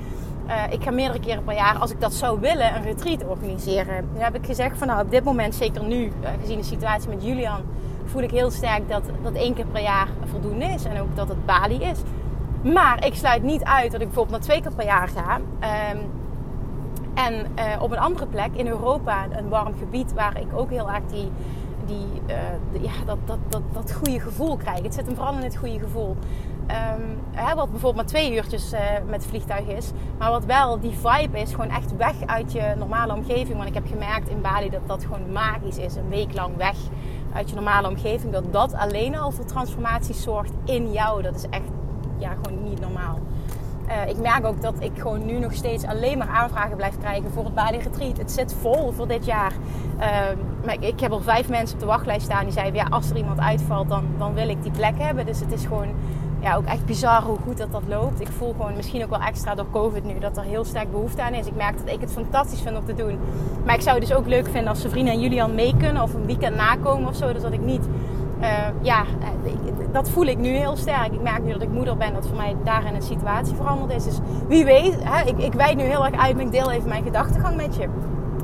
Uh, 0.48 0.56
ik 0.70 0.84
ga 0.84 0.92
meerdere 0.92 1.20
keren 1.20 1.44
per 1.44 1.56
jaar, 1.56 1.78
als 1.78 1.92
ik 1.92 2.02
dat 2.02 2.14
zou 2.14 2.40
willen, 2.40 2.76
een 2.76 2.84
retreat 2.84 3.28
organiseren. 3.28 4.10
Nu 4.14 4.20
heb 4.20 4.36
ik 4.36 4.46
gezegd 4.46 4.78
van 4.78 4.88
nou, 4.88 5.02
op 5.02 5.12
dit 5.12 5.24
moment, 5.24 5.56
zeker 5.56 5.84
nu, 5.84 6.04
uh, 6.06 6.30
gezien 6.42 6.58
de 6.58 6.64
situatie 6.64 7.10
met 7.10 7.24
Julian, 7.24 7.62
voel 8.06 8.22
ik 8.22 8.32
heel 8.32 8.52
sterk 8.52 8.90
dat 8.90 9.04
dat 9.24 9.34
één 9.34 9.54
keer 9.54 9.66
per 9.66 9.82
jaar 9.82 10.08
voldoende 10.32 10.66
is. 10.66 10.84
En 10.84 11.02
ook 11.02 11.16
dat 11.16 11.28
het 11.28 11.46
Bali 11.46 11.82
is. 11.82 12.00
Maar 12.74 13.06
ik 13.06 13.16
sluit 13.16 13.44
niet 13.44 13.64
uit 13.64 13.92
dat 13.92 14.02
ik 14.02 14.08
bijvoorbeeld 14.08 14.38
naar 14.38 14.48
twee 14.48 14.62
keer 14.62 14.74
per 14.74 14.86
jaar 14.86 15.08
ga. 15.08 15.36
Um, 15.36 16.19
en 17.14 17.34
uh, 17.34 17.82
op 17.82 17.92
een 17.92 18.00
andere 18.00 18.26
plek 18.26 18.50
in 18.54 18.68
Europa, 18.68 19.26
een 19.32 19.50
warm 19.50 19.74
gebied 19.78 20.14
waar 20.14 20.40
ik 20.40 20.48
ook 20.54 20.70
heel 20.70 20.90
erg 20.90 21.06
die, 21.06 21.32
die, 21.86 22.22
uh, 22.28 22.84
ja, 22.84 22.92
dat, 23.06 23.18
dat, 23.26 23.38
dat, 23.50 23.62
dat 23.72 23.94
goede 23.94 24.20
gevoel 24.20 24.58
krijg. 24.58 24.82
Het 24.82 24.94
zit 24.94 25.06
hem 25.06 25.16
vooral 25.16 25.34
in 25.34 25.44
het 25.44 25.58
goede 25.58 25.80
gevoel. 25.80 26.18
Um, 26.98 27.20
hè, 27.32 27.56
wat 27.56 27.70
bijvoorbeeld 27.72 27.96
maar 27.96 28.06
twee 28.06 28.36
uurtjes 28.36 28.74
uh, 28.74 28.80
met 29.08 29.26
vliegtuig 29.26 29.68
is. 29.68 29.92
Maar 30.18 30.32
wat 30.32 30.46
wel 30.46 30.80
die 30.80 30.92
vibe 30.92 31.40
is, 31.40 31.52
gewoon 31.52 31.70
echt 31.70 31.96
weg 31.98 32.14
uit 32.26 32.52
je 32.52 32.74
normale 32.78 33.14
omgeving. 33.14 33.56
Want 33.56 33.68
ik 33.68 33.74
heb 33.74 33.88
gemerkt 33.88 34.30
in 34.30 34.42
Bali 34.42 34.70
dat 34.70 34.88
dat 34.88 35.04
gewoon 35.04 35.32
magisch 35.32 35.78
is. 35.78 35.96
Een 35.96 36.10
week 36.10 36.34
lang 36.34 36.56
weg 36.56 36.76
uit 37.34 37.50
je 37.50 37.56
normale 37.56 37.88
omgeving. 37.88 38.34
Dat 38.34 38.54
dat 38.54 38.74
alleen 38.74 39.18
al 39.18 39.32
voor 39.32 39.46
transformatie 39.46 40.16
zorgt 40.16 40.52
in 40.66 40.92
jou. 40.92 41.22
Dat 41.22 41.36
is 41.36 41.46
echt 41.50 41.70
ja, 42.18 42.34
gewoon 42.44 42.64
niet 42.64 42.80
normaal. 42.80 43.20
Uh, 43.90 44.10
ik 44.10 44.18
merk 44.18 44.46
ook 44.46 44.62
dat 44.62 44.74
ik 44.80 44.92
gewoon 44.98 45.26
nu 45.26 45.40
nog 45.40 45.54
steeds 45.54 45.86
alleen 45.86 46.18
maar 46.18 46.28
aanvragen 46.28 46.76
blijf 46.76 46.98
krijgen 46.98 47.32
voor 47.32 47.44
het 47.44 47.54
Bali 47.54 47.78
Retreat. 47.78 48.18
Het 48.18 48.32
zit 48.32 48.56
vol 48.62 48.92
voor 48.92 49.08
dit 49.08 49.26
jaar. 49.26 49.52
Uh, 50.00 50.06
maar 50.66 50.78
ik, 50.80 51.00
heb 51.00 51.12
al 51.12 51.22
vijf 51.22 51.50
mensen 51.50 51.76
op 51.76 51.80
de 51.80 51.88
wachtlijst 51.88 52.26
staan 52.26 52.44
die 52.44 52.54
zeiden... 52.54 52.82
ja, 52.82 52.88
als 52.90 53.10
er 53.10 53.18
iemand 53.18 53.40
uitvalt, 53.40 53.90
dan, 53.90 54.06
dan 54.18 54.34
wil 54.34 54.50
ik 54.50 54.64
die 54.64 54.72
plek 54.72 54.94
hebben. 54.98 55.26
Dus 55.26 55.40
het 55.40 55.52
is 55.52 55.66
gewoon 55.66 55.88
ja, 56.42 56.56
ook 56.56 56.66
echt 56.66 56.86
bizar 56.86 57.24
hoe 57.24 57.38
goed 57.44 57.58
dat 57.58 57.72
dat 57.72 57.84
loopt. 57.88 58.22
Ik 58.22 58.28
voel 58.28 58.52
gewoon 58.52 58.76
misschien 58.76 59.04
ook 59.04 59.10
wel 59.10 59.22
extra 59.22 59.56
door 59.56 59.72
COVID 59.72 60.04
nu 60.04 60.20
dat 60.20 60.38
er 60.38 60.44
heel 60.44 60.66
sterk 60.66 60.92
behoefte 60.92 61.22
aan 61.22 61.34
is. 61.34 61.48
Ik 61.48 61.56
merk 61.56 61.78
dat 61.78 61.96
ik 61.96 62.02
het 62.02 62.12
fantastisch 62.12 62.62
vind 62.62 62.78
om 62.78 62.86
te 62.86 62.94
doen. 62.94 63.20
Maar 63.66 63.76
ik 63.76 63.82
zou 63.82 64.00
het 64.00 64.08
dus 64.08 64.18
ook 64.18 64.28
leuk 64.28 64.46
vinden 64.46 64.68
als 64.68 64.86
vrienden 64.88 65.14
en 65.14 65.20
Julian 65.20 65.56
mee 65.56 65.78
kunnen 65.78 66.02
of 66.02 66.14
een 66.14 66.26
weekend 66.26 66.56
nakomen 66.56 67.10
of 67.10 67.16
zo. 67.16 67.34
Dus 67.34 67.42
dat 67.42 67.54
ik 67.54 67.62
niet. 67.62 67.88
Uh, 68.42 68.48
ja, 68.82 69.04
dat 69.92 70.10
voel 70.10 70.26
ik 70.26 70.38
nu 70.38 70.50
heel 70.50 70.76
sterk. 70.76 71.14
Ik 71.14 71.22
merk 71.22 71.44
nu 71.44 71.52
dat 71.52 71.62
ik 71.62 71.70
moeder 71.70 71.98
ben, 71.98 72.14
dat 72.14 72.28
voor 72.28 72.38
mij 72.38 72.56
daarin 72.64 72.96
een 72.96 73.02
situatie 73.02 73.56
veranderd 73.56 73.94
is. 73.94 74.04
Dus 74.04 74.20
wie 74.48 74.66
weet, 74.66 74.98
hè, 75.00 75.26
ik, 75.26 75.38
ik 75.38 75.54
wijd 75.54 75.78
nu 75.78 75.84
heel 75.84 76.06
erg 76.06 76.22
uit, 76.22 76.36
maar 76.36 76.46
ik 76.46 76.52
deel 76.52 76.72
even 76.72 76.90
mijn 76.90 77.04
gedachtegang 77.04 77.56
met 77.56 77.76
je. 77.76 77.88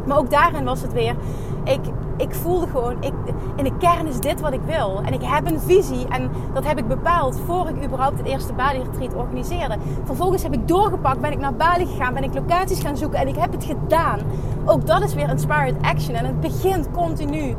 Maar 0.05 0.17
ook 0.17 0.29
daarin 0.29 0.63
was 0.63 0.81
het 0.81 0.93
weer. 0.93 1.15
Ik, 1.63 1.79
ik 2.17 2.34
voelde 2.34 2.67
gewoon, 2.67 2.95
ik, 2.99 3.13
in 3.55 3.63
de 3.63 3.77
kern 3.77 4.08
is 4.08 4.19
dit 4.19 4.41
wat 4.41 4.53
ik 4.53 4.62
wil. 4.65 5.01
En 5.05 5.13
ik 5.13 5.23
heb 5.23 5.51
een 5.51 5.60
visie 5.60 6.08
en 6.08 6.29
dat 6.53 6.65
heb 6.65 6.77
ik 6.77 6.88
bepaald 6.88 7.39
voor 7.45 7.69
ik 7.69 7.86
überhaupt 7.86 8.17
het 8.17 8.27
eerste 8.27 8.53
Bali 8.53 8.84
Retreat 8.84 9.15
organiseerde. 9.15 9.77
Vervolgens 10.03 10.43
heb 10.43 10.53
ik 10.53 10.67
doorgepakt, 10.67 11.21
ben 11.21 11.31
ik 11.31 11.39
naar 11.39 11.53
Bali 11.53 11.86
gegaan, 11.86 12.13
ben 12.13 12.23
ik 12.23 12.34
locaties 12.34 12.79
gaan 12.79 12.97
zoeken 12.97 13.19
en 13.19 13.27
ik 13.27 13.36
heb 13.36 13.51
het 13.51 13.63
gedaan. 13.63 14.19
Ook 14.65 14.88
dat 14.88 15.01
is 15.01 15.13
weer 15.13 15.29
Inspired 15.29 15.75
Action 15.81 16.15
en 16.15 16.25
het 16.25 16.39
begint 16.39 16.91
continu 16.91 17.55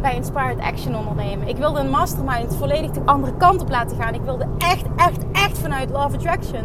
bij 0.00 0.14
Inspired 0.14 0.60
Action 0.60 0.96
ondernemen. 0.96 1.48
Ik 1.48 1.56
wilde 1.56 1.80
een 1.80 1.90
mastermind 1.90 2.56
volledig 2.56 2.90
de 2.90 3.00
andere 3.04 3.36
kant 3.36 3.60
op 3.60 3.70
laten 3.70 3.96
gaan. 3.96 4.14
Ik 4.14 4.22
wilde 4.22 4.46
echt, 4.58 4.86
echt, 4.96 5.24
echt 5.32 5.58
vanuit 5.58 5.90
Love 5.90 6.16
Attraction 6.16 6.64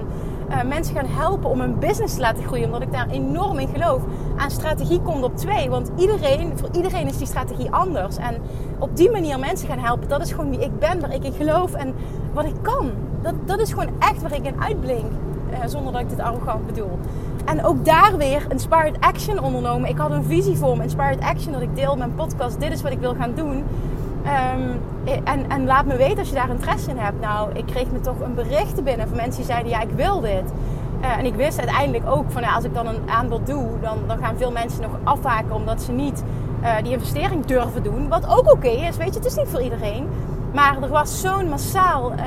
uh, 0.50 0.64
mensen 0.64 0.96
gaan 0.96 1.06
helpen 1.06 1.50
om 1.50 1.60
hun 1.60 1.80
business 1.80 2.16
te 2.16 2.22
laten 2.22 2.44
groeien. 2.44 2.66
Omdat 2.66 2.82
ik 2.82 2.92
daar 2.92 3.10
enorm 3.10 3.60
in 3.60 3.68
geloof. 3.68 4.02
Aan 4.38 4.52
strategie 4.52 5.02
komt 5.02 5.24
op 5.24 5.38
twee. 5.38 5.70
Want 5.70 5.92
iedereen, 5.98 6.58
voor 6.58 6.70
iedereen 6.72 7.08
is 7.08 7.18
die 7.18 7.28
strategie 7.28 7.72
anders. 7.72 8.18
En 8.18 8.42
op 8.80 8.96
die 8.96 9.12
manier 9.12 9.40
mensen 9.40 9.68
gaan 9.68 9.80
helpen, 9.80 10.08
dat 10.08 10.22
is 10.22 10.32
gewoon 10.32 10.50
wie 10.50 10.60
ik 10.60 10.80
ben, 10.80 11.00
waar 11.00 11.14
ik 11.14 11.24
in 11.24 11.34
geloof 11.34 11.74
en 11.74 11.96
wat 12.34 12.46
ik 12.46 12.56
kan. 12.62 12.92
Dat, 13.22 13.34
dat 13.46 13.60
is 13.60 13.70
gewoon 13.70 13.90
echt 14.00 14.22
waar 14.22 14.34
ik 14.34 14.46
in 14.46 14.62
uitblink. 14.62 15.12
Uh, 15.56 15.62
zonder 15.66 15.94
dat 15.94 16.02
ik 16.02 16.10
dit 16.10 16.20
arrogant 16.20 16.66
bedoel. 16.66 17.00
En 17.46 17.64
ook 17.64 17.86
daar 17.86 18.18
weer 18.18 18.46
Inspired 18.50 19.00
Action 19.00 19.40
ondernomen. 19.40 19.90
Ik 19.90 19.98
had 19.98 20.12
een 20.12 20.24
visie 20.24 20.58
voor 20.58 20.78
me, 20.78 20.84
Inspired 20.84 21.22
Action, 21.22 21.52
dat 21.52 21.62
ik 21.62 21.76
deel 21.76 21.96
mijn 21.96 22.16
podcast. 22.16 22.60
Dit 22.60 22.72
is 22.72 22.82
wat 22.82 22.92
ik 22.92 23.00
wil 23.00 23.16
gaan 23.16 23.34
doen. 23.36 23.64
Um, 24.26 24.82
en, 25.24 25.50
en, 25.50 25.66
laat 25.66 25.86
me 25.86 25.96
weten 25.96 26.18
als 26.18 26.30
je 26.30 26.36
daar 26.36 26.50
interesse 26.50 26.90
in 26.90 26.98
hebt. 26.98 27.20
Nou, 27.22 27.50
ik 27.54 27.66
kreeg 27.66 27.92
me 27.92 28.00
toch 28.00 28.20
een 28.20 28.36
bericht 28.36 28.84
binnen 28.84 29.08
van 29.08 29.18
mensen 29.18 29.36
die 29.36 29.52
zeiden: 29.52 29.72
Ja, 29.72 29.82
ik 29.82 29.92
wil 29.96 30.20
dit. 30.20 30.44
Uh, 31.02 31.18
en 31.18 31.26
ik 31.26 31.36
wist 31.36 31.58
uiteindelijk 31.58 32.10
ook 32.10 32.32
van 32.32 32.42
ja, 32.42 32.54
als 32.56 32.64
ik 32.64 32.74
dan 32.74 32.88
een 32.88 33.10
aanbod 33.10 33.48
doe, 33.48 33.68
dan, 33.82 33.98
dan 34.08 34.18
gaan 34.18 34.38
veel 34.38 34.52
mensen 34.52 34.82
nog 34.82 34.92
afhaken 35.04 35.56
omdat 35.56 35.82
ze 35.82 35.92
niet 35.92 36.24
die 36.84 36.92
investering 36.92 37.46
durven 37.46 37.84
doen. 37.84 38.08
Wat 38.10 38.28
ook 38.28 38.52
oké 38.52 38.68
is, 38.68 38.98
weet 38.98 39.14
je, 39.14 39.20
het 39.20 39.26
is 39.26 39.36
niet 39.36 39.48
voor 39.48 39.62
iedereen. 39.62 40.08
Maar 40.56 40.82
er 40.82 40.90
was 40.90 41.22
zo'n 41.22 41.50
massaal 41.50 42.12
uh, 42.12 42.20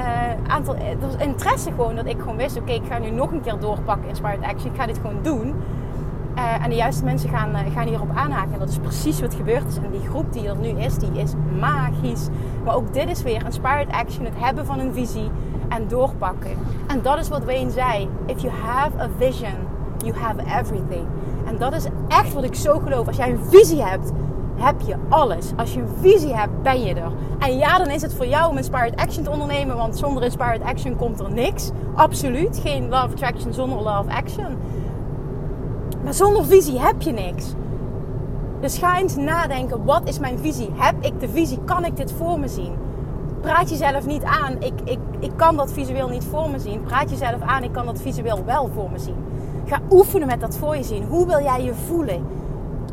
aantal 0.46 0.76
er 0.76 0.98
was 1.00 1.14
interesse 1.16 1.70
gewoon 1.70 1.96
dat 1.96 2.06
ik 2.06 2.18
gewoon 2.18 2.36
wist: 2.36 2.58
oké, 2.58 2.72
ik 2.72 2.86
ga 2.88 2.98
nu 2.98 3.10
nog 3.10 3.30
een 3.30 3.40
keer 3.40 3.58
doorpakken 3.58 4.08
Inspired 4.08 4.42
Action. 4.42 4.72
Ik 4.72 4.80
ga 4.80 4.86
dit 4.86 4.98
gewoon 4.98 5.22
doen. 5.22 5.54
Uh, 6.36 6.64
en 6.64 6.70
de 6.70 6.76
juiste 6.76 7.04
mensen 7.04 7.28
gaan, 7.28 7.54
gaan 7.74 7.86
hierop 7.86 8.10
aanhaken. 8.14 8.52
En 8.52 8.58
dat 8.58 8.68
is 8.68 8.78
precies 8.78 9.20
wat 9.20 9.34
gebeurd 9.34 9.66
is. 9.68 9.76
En 9.76 9.90
die 9.90 10.08
groep 10.08 10.32
die 10.32 10.48
er 10.48 10.56
nu 10.56 10.68
is, 10.68 10.94
die 10.94 11.12
is 11.12 11.32
magisch. 11.58 12.28
Maar 12.64 12.74
ook 12.74 12.94
dit 12.94 13.08
is 13.08 13.22
weer 13.22 13.44
inspired 13.44 13.90
action. 13.90 14.24
Het 14.24 14.34
hebben 14.36 14.66
van 14.66 14.78
een 14.78 14.94
visie 14.94 15.30
en 15.68 15.88
doorpakken. 15.88 16.50
En 16.86 17.02
dat 17.02 17.18
is 17.18 17.28
wat 17.28 17.44
Wayne 17.44 17.70
zei. 17.70 18.08
If 18.26 18.40
you 18.40 18.54
have 18.54 19.00
a 19.00 19.08
vision, 19.18 19.54
you 19.98 20.16
have 20.18 20.40
everything. 20.40 21.06
En 21.46 21.58
dat 21.58 21.72
is 21.72 21.86
echt 22.08 22.34
wat 22.34 22.44
ik 22.44 22.54
zo 22.54 22.78
geloof. 22.78 23.06
Als 23.06 23.16
jij 23.16 23.30
een 23.30 23.44
visie 23.50 23.82
hebt, 23.82 24.12
heb 24.58 24.80
je 24.80 24.96
alles. 25.08 25.52
Als 25.56 25.74
je 25.74 25.80
een 25.80 25.88
visie 26.00 26.34
hebt, 26.34 26.62
ben 26.62 26.82
je 26.82 26.94
er. 26.94 27.12
En 27.38 27.56
ja, 27.56 27.78
dan 27.78 27.90
is 27.90 28.02
het 28.02 28.14
voor 28.14 28.26
jou 28.26 28.50
om 28.50 28.56
Inspired 28.56 28.96
Action 28.96 29.24
te 29.24 29.30
ondernemen. 29.30 29.76
Want 29.76 29.98
zonder 29.98 30.22
Inspired 30.22 30.62
Action 30.62 30.96
komt 30.96 31.20
er 31.20 31.32
niks. 31.32 31.70
Absoluut. 31.94 32.60
Geen 32.62 32.88
Love 32.88 33.12
Attraction 33.12 33.52
zonder 33.52 33.78
Love 33.78 34.10
Action. 34.10 34.56
Maar 36.04 36.14
zonder 36.14 36.44
visie 36.44 36.80
heb 36.80 37.02
je 37.02 37.12
niks. 37.12 37.54
Dus 38.60 38.78
ga 38.78 38.98
eens 38.98 39.16
nadenken, 39.16 39.84
wat 39.84 40.08
is 40.08 40.18
mijn 40.18 40.38
visie? 40.38 40.70
Heb 40.74 40.94
ik 41.00 41.20
de 41.20 41.28
visie? 41.28 41.58
Kan 41.64 41.84
ik 41.84 41.96
dit 41.96 42.12
voor 42.12 42.40
me 42.40 42.48
zien? 42.48 42.72
Praat 43.40 43.70
jezelf 43.70 44.06
niet 44.06 44.22
aan, 44.22 44.56
ik, 44.58 44.72
ik, 44.84 44.98
ik 45.18 45.30
kan 45.36 45.56
dat 45.56 45.72
visueel 45.72 46.08
niet 46.08 46.24
voor 46.24 46.50
me 46.50 46.58
zien. 46.58 46.82
Praat 46.82 47.10
jezelf 47.10 47.40
aan, 47.40 47.62
ik 47.62 47.72
kan 47.72 47.86
dat 47.86 48.00
visueel 48.00 48.44
wel 48.44 48.70
voor 48.74 48.90
me 48.90 48.98
zien. 48.98 49.14
Ga 49.66 49.80
oefenen 49.90 50.26
met 50.26 50.40
dat 50.40 50.56
voor 50.56 50.76
je 50.76 50.82
zien. 50.82 51.04
Hoe 51.04 51.26
wil 51.26 51.42
jij 51.42 51.62
je 51.62 51.74
voelen? 51.74 52.26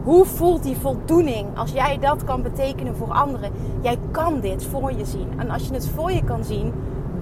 Hoe 0.06 0.26
voelt 0.26 0.64
die 0.64 0.78
voldoening 0.78 1.58
als 1.58 1.72
jij 1.72 2.00
dat 2.00 2.24
kan 2.24 2.42
betekenen 2.42 2.96
voor 2.96 3.12
anderen? 3.12 3.52
Jij 3.82 3.98
kan 4.12 4.40
dit 4.40 4.66
voor 4.66 4.94
je 4.94 5.06
zien. 5.06 5.28
En 5.38 5.50
als 5.50 5.68
je 5.68 5.74
het 5.74 5.90
voor 5.90 6.12
je 6.12 6.24
kan 6.24 6.44
zien, 6.44 6.74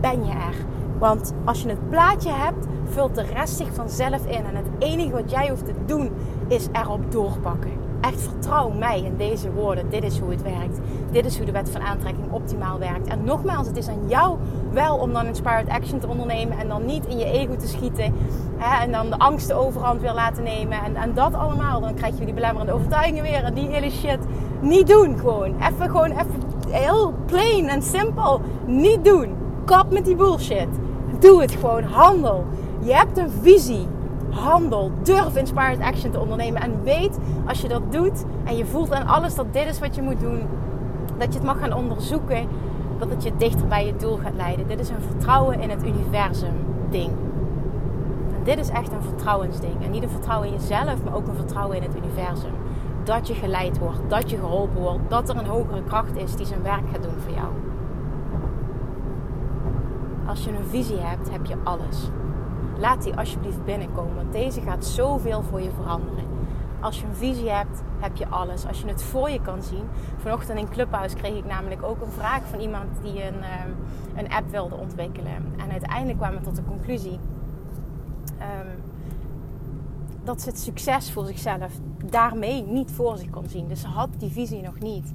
ben 0.01 0.25
je 0.25 0.31
er. 0.31 0.55
Want 0.99 1.33
als 1.45 1.61
je 1.61 1.69
het 1.69 1.89
plaatje 1.89 2.31
hebt, 2.31 2.65
vult 2.83 3.15
de 3.15 3.21
rest 3.21 3.57
zich 3.57 3.73
vanzelf 3.73 4.25
in. 4.25 4.45
En 4.45 4.55
het 4.55 4.67
enige 4.79 5.11
wat 5.11 5.31
jij 5.31 5.49
hoeft 5.49 5.65
te 5.65 5.73
doen, 5.85 6.09
is 6.47 6.67
erop 6.71 7.11
doorpakken. 7.11 7.71
Echt 8.01 8.21
vertrouw 8.21 8.69
mij 8.69 9.01
in 9.01 9.17
deze 9.17 9.51
woorden. 9.51 9.89
Dit 9.89 10.03
is 10.03 10.19
hoe 10.19 10.31
het 10.31 10.41
werkt. 10.41 10.79
Dit 11.11 11.25
is 11.25 11.37
hoe 11.37 11.45
de 11.45 11.51
wet 11.51 11.69
van 11.69 11.81
aantrekking 11.81 12.31
optimaal 12.31 12.79
werkt. 12.79 13.07
En 13.07 13.23
nogmaals, 13.23 13.67
het 13.67 13.77
is 13.77 13.87
aan 13.87 14.07
jou 14.07 14.37
wel 14.73 14.97
om 14.97 15.13
dan 15.13 15.25
inspired 15.25 15.69
action 15.69 15.99
te 15.99 16.07
ondernemen. 16.07 16.57
En 16.57 16.67
dan 16.67 16.85
niet 16.85 17.05
in 17.05 17.17
je 17.17 17.25
ego 17.25 17.55
te 17.55 17.67
schieten. 17.67 18.13
Hè, 18.57 18.83
en 18.83 18.91
dan 18.91 19.09
de 19.09 19.17
angst 19.17 19.47
de 19.47 19.53
overhand 19.53 20.01
weer 20.01 20.13
laten 20.13 20.43
nemen. 20.43 20.83
En, 20.83 20.95
en 20.95 21.13
dat 21.13 21.33
allemaal. 21.33 21.81
Dan 21.81 21.93
krijg 21.93 22.19
je 22.19 22.25
die 22.25 22.33
belemmerende 22.33 22.73
overtuigingen 22.73 23.23
weer. 23.23 23.43
En 23.43 23.53
die 23.53 23.67
hele 23.67 23.89
shit. 23.89 24.19
Niet 24.61 24.87
doen 24.87 25.17
gewoon. 25.19 25.55
Even 25.61 25.89
gewoon 25.89 26.11
even 26.11 26.41
heel 26.69 27.13
plain 27.25 27.69
en 27.69 27.81
simpel. 27.81 28.41
Niet 28.65 29.05
doen. 29.05 29.35
Kap 29.65 29.91
met 29.91 30.05
die 30.05 30.15
bullshit. 30.15 30.67
Doe 31.19 31.41
het 31.41 31.51
gewoon. 31.51 31.83
Handel. 31.83 32.45
Je 32.79 32.93
hebt 32.93 33.17
een 33.17 33.31
visie 33.41 33.87
handel. 34.33 34.91
Durf 35.03 35.35
inspired 35.35 35.79
action 35.79 36.11
te 36.11 36.19
ondernemen. 36.19 36.61
En 36.61 36.83
weet 36.83 37.17
als 37.45 37.61
je 37.61 37.67
dat 37.67 37.91
doet 37.91 38.23
en 38.43 38.57
je 38.57 38.65
voelt 38.65 38.91
aan 38.91 39.07
alles 39.07 39.35
dat 39.35 39.53
dit 39.53 39.65
is 39.65 39.79
wat 39.79 39.95
je 39.95 40.01
moet 40.01 40.19
doen, 40.19 40.41
dat 41.17 41.27
je 41.27 41.39
het 41.39 41.47
mag 41.47 41.59
gaan 41.59 41.73
onderzoeken, 41.73 42.47
dat 42.99 43.09
het 43.09 43.23
je 43.23 43.31
dichter 43.37 43.67
bij 43.67 43.85
je 43.85 43.95
doel 43.95 44.17
gaat 44.17 44.35
leiden. 44.35 44.67
Dit 44.67 44.79
is 44.79 44.89
een 44.89 45.01
vertrouwen 45.01 45.59
in 45.59 45.69
het 45.69 45.85
universum 45.85 46.53
ding. 46.89 47.11
En 48.37 48.43
dit 48.43 48.57
is 48.57 48.69
echt 48.69 48.91
een 48.91 49.01
vertrouwensding. 49.01 49.83
En 49.83 49.91
niet 49.91 50.03
een 50.03 50.09
vertrouwen 50.09 50.47
in 50.47 50.53
jezelf, 50.53 51.03
maar 51.03 51.15
ook 51.15 51.27
een 51.27 51.35
vertrouwen 51.35 51.77
in 51.77 51.83
het 51.83 51.95
universum. 51.95 52.53
Dat 53.03 53.27
je 53.27 53.33
geleid 53.33 53.79
wordt, 53.79 53.99
dat 54.07 54.29
je 54.29 54.37
geholpen 54.37 54.81
wordt, 54.81 55.09
dat 55.09 55.29
er 55.29 55.37
een 55.37 55.45
hogere 55.45 55.83
kracht 55.83 56.15
is 56.15 56.35
die 56.35 56.45
zijn 56.45 56.63
werk 56.63 56.89
gaat 56.91 57.03
doen 57.03 57.19
voor 57.19 57.33
jou. 57.33 57.47
Als 60.25 60.43
je 60.43 60.51
een 60.51 60.65
visie 60.65 60.99
hebt, 60.99 61.31
heb 61.31 61.45
je 61.45 61.55
alles. 61.63 62.09
Laat 62.77 63.03
die 63.03 63.15
alsjeblieft 63.15 63.65
binnenkomen, 63.65 64.15
want 64.15 64.31
deze 64.31 64.61
gaat 64.61 64.85
zoveel 64.85 65.41
voor 65.41 65.61
je 65.61 65.71
veranderen. 65.71 66.23
Als 66.79 66.99
je 66.99 67.05
een 67.05 67.15
visie 67.15 67.49
hebt, 67.49 67.83
heb 68.03 68.15
je 68.15 68.27
alles. 68.27 68.65
Als 68.65 68.81
je 68.81 68.87
het 68.87 69.03
voor 69.03 69.29
je 69.29 69.41
kan 69.41 69.63
zien. 69.63 69.83
Vanochtend 70.17 70.59
in 70.59 70.69
Clubhouse 70.69 71.15
kreeg 71.15 71.37
ik 71.37 71.45
namelijk 71.45 71.83
ook 71.83 72.01
een 72.01 72.11
vraag 72.11 72.41
van 72.49 72.59
iemand 72.59 72.85
die 73.01 73.23
een, 73.23 73.43
ehm, 73.43 73.69
een 74.15 74.33
app 74.33 74.49
wilde 74.49 74.75
ontwikkelen. 74.75 75.53
En 75.57 75.71
uiteindelijk 75.71 76.17
kwamen 76.17 76.39
we 76.39 76.45
tot 76.45 76.55
de 76.55 76.63
conclusie 76.63 77.19
um, 78.39 78.81
dat 80.23 80.41
ze 80.41 80.49
het 80.49 80.59
succes 80.59 81.11
voor 81.11 81.25
zichzelf 81.25 81.71
daarmee 82.05 82.63
niet 82.63 82.91
voor 82.91 83.17
zich 83.17 83.29
kon 83.29 83.47
zien. 83.47 83.67
Dus 83.67 83.81
ze 83.81 83.87
had 83.87 84.09
die 84.17 84.31
visie 84.31 84.61
nog 84.61 84.79
niet. 84.79 85.11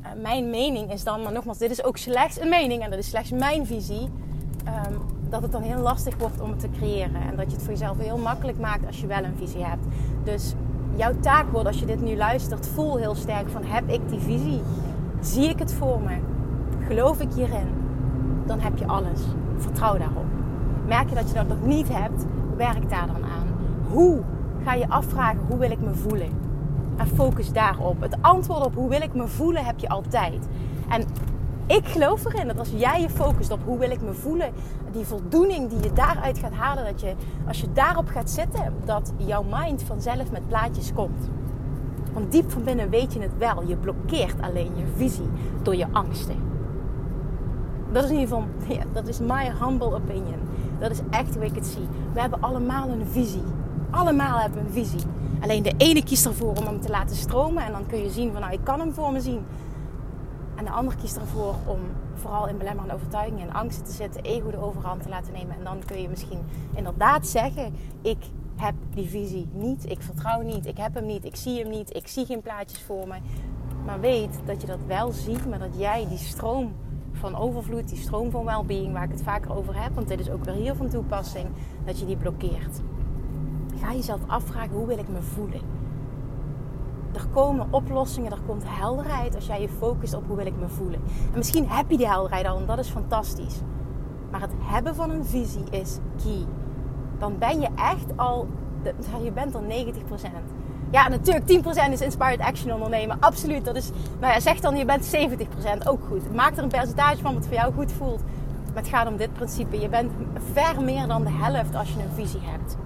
Uh, 0.00 0.22
mijn 0.22 0.50
mening 0.50 0.92
is 0.92 1.04
dan, 1.04 1.22
maar 1.22 1.32
nogmaals, 1.32 1.58
dit 1.58 1.70
is 1.70 1.84
ook 1.84 1.96
slechts 1.96 2.40
een 2.40 2.48
mening 2.48 2.82
en 2.82 2.90
dat 2.90 2.98
is 2.98 3.08
slechts 3.08 3.30
mijn 3.30 3.66
visie. 3.66 4.08
Um, 4.88 5.00
dat 5.28 5.42
het 5.42 5.52
dan 5.52 5.62
heel 5.62 5.80
lastig 5.80 6.16
wordt 6.16 6.40
om 6.40 6.50
het 6.50 6.60
te 6.60 6.70
creëren. 6.70 7.22
En 7.30 7.36
dat 7.36 7.46
je 7.46 7.52
het 7.52 7.62
voor 7.62 7.72
jezelf 7.72 7.98
heel 7.98 8.18
makkelijk 8.18 8.58
maakt 8.58 8.86
als 8.86 9.00
je 9.00 9.06
wel 9.06 9.24
een 9.24 9.36
visie 9.36 9.64
hebt. 9.64 9.84
Dus 10.24 10.54
jouw 10.96 11.12
taak 11.20 11.50
wordt 11.52 11.66
als 11.66 11.78
je 11.78 11.86
dit 11.86 12.00
nu 12.00 12.16
luistert, 12.16 12.68
voel 12.68 12.96
heel 12.96 13.14
sterk 13.14 13.48
van 13.48 13.64
heb 13.64 13.88
ik 13.88 14.08
die 14.08 14.18
visie? 14.18 14.62
Zie 15.20 15.48
ik 15.48 15.58
het 15.58 15.74
voor 15.74 16.00
me? 16.00 16.16
Geloof 16.86 17.20
ik 17.20 17.32
hierin? 17.32 17.68
Dan 18.46 18.60
heb 18.60 18.78
je 18.78 18.86
alles. 18.86 19.20
Vertrouw 19.56 19.98
daarop. 19.98 20.24
Merk 20.86 21.08
je 21.08 21.14
dat 21.14 21.28
je 21.28 21.34
dat 21.34 21.48
nog 21.48 21.64
niet 21.64 21.88
hebt? 21.88 22.24
Werk 22.56 22.90
daar 22.90 23.06
dan 23.06 23.24
aan. 23.24 23.46
Hoe 23.90 24.22
ga 24.64 24.74
je 24.74 24.88
afvragen 24.88 25.40
hoe 25.48 25.58
wil 25.58 25.70
ik 25.70 25.80
me 25.80 25.94
voelen? 25.94 26.30
En 26.96 27.06
focus 27.06 27.52
daarop. 27.52 28.00
Het 28.00 28.16
antwoord 28.20 28.64
op 28.64 28.74
hoe 28.74 28.88
wil 28.88 29.00
ik 29.00 29.14
me 29.14 29.26
voelen 29.26 29.64
heb 29.64 29.78
je 29.78 29.88
altijd. 29.88 30.48
En 30.88 31.04
ik 31.66 31.86
geloof 31.86 32.24
erin 32.24 32.46
dat 32.46 32.58
als 32.58 32.70
jij 32.76 33.00
je 33.00 33.10
focust 33.10 33.50
op 33.50 33.60
hoe 33.64 33.78
wil 33.78 33.90
ik 33.90 34.00
me 34.00 34.12
voelen, 34.12 34.52
die 34.92 35.04
voldoening 35.04 35.70
die 35.70 35.82
je 35.82 35.92
daaruit 35.92 36.38
gaat 36.38 36.52
halen, 36.52 36.84
dat 36.84 37.00
je 37.00 37.14
als 37.46 37.60
je 37.60 37.72
daarop 37.72 38.08
gaat 38.08 38.30
zitten, 38.30 38.74
dat 38.84 39.12
jouw 39.16 39.44
mind 39.50 39.82
vanzelf 39.82 40.30
met 40.30 40.48
plaatjes 40.48 40.92
komt. 40.92 41.28
Want 42.12 42.32
diep 42.32 42.50
van 42.50 42.64
binnen 42.64 42.90
weet 42.90 43.12
je 43.12 43.20
het 43.20 43.38
wel. 43.38 43.62
Je 43.66 43.76
blokkeert 43.76 44.40
alleen 44.40 44.72
je 44.76 44.84
visie 44.96 45.28
door 45.62 45.76
je 45.76 45.86
angsten. 45.92 46.36
Dat 47.92 48.04
is 48.04 48.10
in 48.10 48.18
ieder 48.18 48.36
geval, 48.36 48.48
dat 48.92 49.08
is 49.08 49.18
my 49.18 49.52
humble 49.60 49.94
opinion. 49.94 50.38
Dat 50.78 50.90
is 50.90 51.00
echt 51.10 51.34
hoe 51.34 51.44
ik 51.44 51.54
het 51.54 51.66
zie. 51.66 51.88
We 52.12 52.20
hebben 52.20 52.40
allemaal 52.40 52.88
een 52.88 53.06
visie. 53.06 53.42
Allemaal 53.90 54.38
hebben 54.38 54.60
een 54.60 54.72
visie. 54.72 55.00
Alleen 55.40 55.62
de 55.62 55.74
ene 55.76 56.04
kiest 56.04 56.26
ervoor 56.26 56.56
om 56.56 56.66
hem 56.66 56.80
te 56.80 56.88
laten 56.88 57.16
stromen. 57.16 57.64
En 57.64 57.72
dan 57.72 57.86
kun 57.86 57.98
je 58.02 58.10
zien 58.10 58.32
van 58.32 58.40
nou, 58.40 58.52
ik 58.52 58.60
kan 58.62 58.80
hem 58.80 58.92
voor 58.92 59.12
me 59.12 59.20
zien. 59.20 59.44
En 60.56 60.64
de 60.64 60.70
ander 60.70 60.96
kiest 60.96 61.16
ervoor 61.16 61.54
om 61.66 61.78
vooral 62.14 62.48
in 62.48 62.58
belemmerende 62.58 62.94
overtuigingen 62.94 63.48
en 63.48 63.54
angsten 63.54 63.84
te 63.84 63.92
zitten, 63.92 64.22
ego 64.22 64.50
de 64.50 64.60
overhand 64.60 65.02
te 65.02 65.08
laten 65.08 65.32
nemen. 65.32 65.56
En 65.56 65.64
dan 65.64 65.78
kun 65.86 66.00
je 66.00 66.08
misschien 66.08 66.40
inderdaad 66.74 67.26
zeggen: 67.26 67.74
Ik 68.02 68.24
heb 68.56 68.74
die 68.94 69.08
visie 69.08 69.48
niet, 69.52 69.90
ik 69.90 70.02
vertrouw 70.02 70.42
niet, 70.42 70.66
ik 70.66 70.76
heb 70.76 70.94
hem 70.94 71.06
niet, 71.06 71.24
ik 71.24 71.36
zie 71.36 71.60
hem 71.60 71.70
niet, 71.70 71.96
ik 71.96 72.08
zie 72.08 72.26
geen 72.26 72.42
plaatjes 72.42 72.82
voor 72.82 73.08
me. 73.08 73.16
Maar 73.84 74.00
weet 74.00 74.40
dat 74.44 74.60
je 74.60 74.66
dat 74.66 74.78
wel 74.86 75.12
ziet, 75.12 75.48
maar 75.48 75.58
dat 75.58 75.78
jij 75.78 76.06
die 76.08 76.18
stroom 76.18 76.72
van 77.12 77.36
overvloed, 77.36 77.88
die 77.88 77.98
stroom 77.98 78.30
van 78.30 78.44
well-being, 78.44 78.92
waar 78.92 79.04
ik 79.04 79.10
het 79.10 79.22
vaker 79.22 79.56
over 79.56 79.82
heb, 79.82 79.94
want 79.94 80.08
dit 80.08 80.20
is 80.20 80.30
ook 80.30 80.44
weer 80.44 80.54
hier 80.54 80.74
van 80.74 80.88
toepassing, 80.88 81.46
dat 81.84 81.98
je 81.98 82.06
die 82.06 82.16
blokkeert. 82.16 82.80
Ga 83.80 83.92
jezelf 83.92 84.20
afvragen: 84.26 84.76
hoe 84.76 84.86
wil 84.86 84.98
ik 84.98 85.08
me 85.08 85.22
voelen? 85.22 85.60
Er 87.16 87.26
komen 87.32 87.66
oplossingen, 87.70 88.32
er 88.32 88.40
komt 88.46 88.62
helderheid 88.66 89.34
als 89.34 89.46
jij 89.46 89.60
je 89.60 89.68
focust 89.68 90.14
op 90.14 90.26
hoe 90.26 90.36
wil 90.36 90.46
ik 90.46 90.56
me 90.58 90.68
voelen. 90.68 91.00
En 91.32 91.38
misschien 91.38 91.68
heb 91.68 91.90
je 91.90 91.96
die 91.96 92.08
helderheid 92.08 92.46
al 92.46 92.58
en 92.58 92.66
dat 92.66 92.78
is 92.78 92.88
fantastisch. 92.88 93.60
Maar 94.30 94.40
het 94.40 94.50
hebben 94.58 94.94
van 94.94 95.10
een 95.10 95.24
visie 95.24 95.64
is 95.70 95.98
key. 96.22 96.44
Dan 97.18 97.38
ben 97.38 97.60
je 97.60 97.68
echt 97.76 98.16
al, 98.16 98.46
je 99.24 99.30
bent 99.32 99.54
al 99.54 99.62
90%. 99.62 99.66
Ja, 100.90 101.08
natuurlijk, 101.08 101.64
10% 101.88 101.92
is 101.92 102.00
inspired 102.00 102.40
action 102.40 102.72
ondernemen. 102.72 103.16
Absoluut. 103.20 103.64
Dat 103.64 103.76
is, 103.76 103.90
nou 104.20 104.40
zeg 104.40 104.60
dan 104.60 104.76
je 104.76 104.84
bent 104.84 105.16
70%. 105.84 105.86
Ook 105.86 106.00
goed. 106.08 106.34
Maak 106.34 106.56
er 106.56 106.62
een 106.62 106.68
percentage 106.68 107.22
van 107.22 107.34
wat 107.34 107.46
voor 107.46 107.54
jou 107.54 107.72
goed 107.72 107.92
voelt. 107.92 108.22
Maar 108.74 108.82
het 108.82 108.88
gaat 108.88 109.08
om 109.08 109.16
dit 109.16 109.32
principe. 109.32 109.80
Je 109.80 109.88
bent 109.88 110.12
ver 110.52 110.82
meer 110.82 111.06
dan 111.06 111.24
de 111.24 111.30
helft 111.30 111.74
als 111.74 111.92
je 111.92 112.00
een 112.00 112.14
visie 112.14 112.40
hebt. 112.42 112.76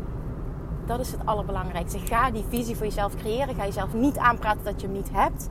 Dat 0.90 1.00
is 1.00 1.11
het 1.11 1.26
allerbelangrijkste. 1.26 1.98
Ga 1.98 2.31
die 2.31 2.44
visie 2.48 2.76
voor 2.76 2.87
jezelf 2.87 3.14
creëren. 3.14 3.55
Ga 3.55 3.64
jezelf 3.64 3.94
niet 3.94 4.18
aanpraten 4.18 4.64
dat 4.64 4.81
je 4.81 4.87
hem 4.87 4.96
niet 4.96 5.11
hebt. 5.12 5.48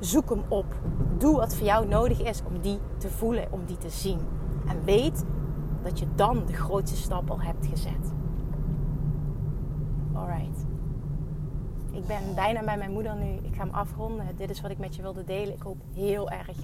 Zoek 0.00 0.30
hem 0.30 0.42
op. 0.48 0.74
Doe 1.18 1.36
wat 1.36 1.54
voor 1.54 1.66
jou 1.66 1.88
nodig 1.88 2.22
is 2.22 2.42
om 2.46 2.60
die 2.60 2.78
te 2.98 3.08
voelen, 3.08 3.46
om 3.50 3.64
die 3.66 3.76
te 3.76 3.90
zien. 3.90 4.18
En 4.68 4.84
weet 4.84 5.24
dat 5.82 5.98
je 5.98 6.06
dan 6.14 6.42
de 6.46 6.52
grootste 6.52 6.96
stap 6.96 7.30
al 7.30 7.40
hebt 7.40 7.66
gezet. 7.66 8.12
Alright. 10.12 10.66
Ik 11.92 12.06
ben 12.06 12.34
bijna 12.34 12.64
bij 12.64 12.76
mijn 12.78 12.92
moeder 12.92 13.16
nu. 13.16 13.32
Ik 13.42 13.54
ga 13.54 13.64
hem 13.64 13.74
afronden. 13.74 14.26
Dit 14.36 14.50
is 14.50 14.60
wat 14.60 14.70
ik 14.70 14.78
met 14.78 14.96
je 14.96 15.02
wilde 15.02 15.24
delen. 15.24 15.54
Ik 15.54 15.62
hoop 15.62 15.78
heel 15.94 16.30
erg, 16.30 16.56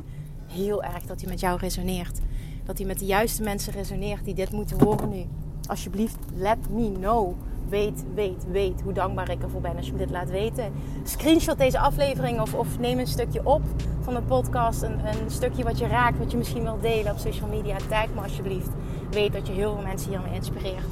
heel 0.46 0.82
erg 0.82 1.02
dat 1.02 1.20
hij 1.20 1.30
met 1.30 1.40
jou 1.40 1.58
resoneert. 1.58 2.20
Dat 2.64 2.78
hij 2.78 2.86
met 2.86 2.98
de 2.98 3.06
juiste 3.06 3.42
mensen 3.42 3.72
resoneert 3.72 4.24
die 4.24 4.34
dit 4.34 4.52
moeten 4.52 4.82
horen 4.82 5.08
nu. 5.08 5.24
Alsjeblieft, 5.66 6.18
let 6.34 6.70
me 6.70 6.92
know 6.92 7.34
weet, 7.68 8.04
weet, 8.14 8.44
weet 8.50 8.80
hoe 8.80 8.92
dankbaar 8.92 9.30
ik 9.30 9.42
ervoor 9.42 9.60
ben 9.60 9.76
als 9.76 9.86
je 9.86 9.92
me 9.92 9.98
dit 9.98 10.10
laat 10.10 10.30
weten. 10.30 10.72
Screenshot 11.02 11.58
deze 11.58 11.78
aflevering 11.78 12.40
of, 12.40 12.54
of 12.54 12.78
neem 12.78 12.98
een 12.98 13.06
stukje 13.06 13.40
op 13.44 13.62
van 14.00 14.14
de 14.14 14.22
podcast. 14.22 14.82
Een, 14.82 15.06
een 15.06 15.30
stukje 15.30 15.64
wat 15.64 15.78
je 15.78 15.86
raakt, 15.86 16.18
wat 16.18 16.30
je 16.30 16.36
misschien 16.36 16.62
wilt 16.62 16.82
delen 16.82 17.12
op 17.12 17.18
social 17.18 17.48
media. 17.48 17.76
Tag 17.88 18.06
me 18.14 18.20
alsjeblieft. 18.20 18.70
Weet 19.10 19.32
dat 19.32 19.46
je 19.46 19.52
heel 19.52 19.74
veel 19.74 19.82
mensen 19.82 20.10
hiermee 20.10 20.34
inspireert. 20.34 20.84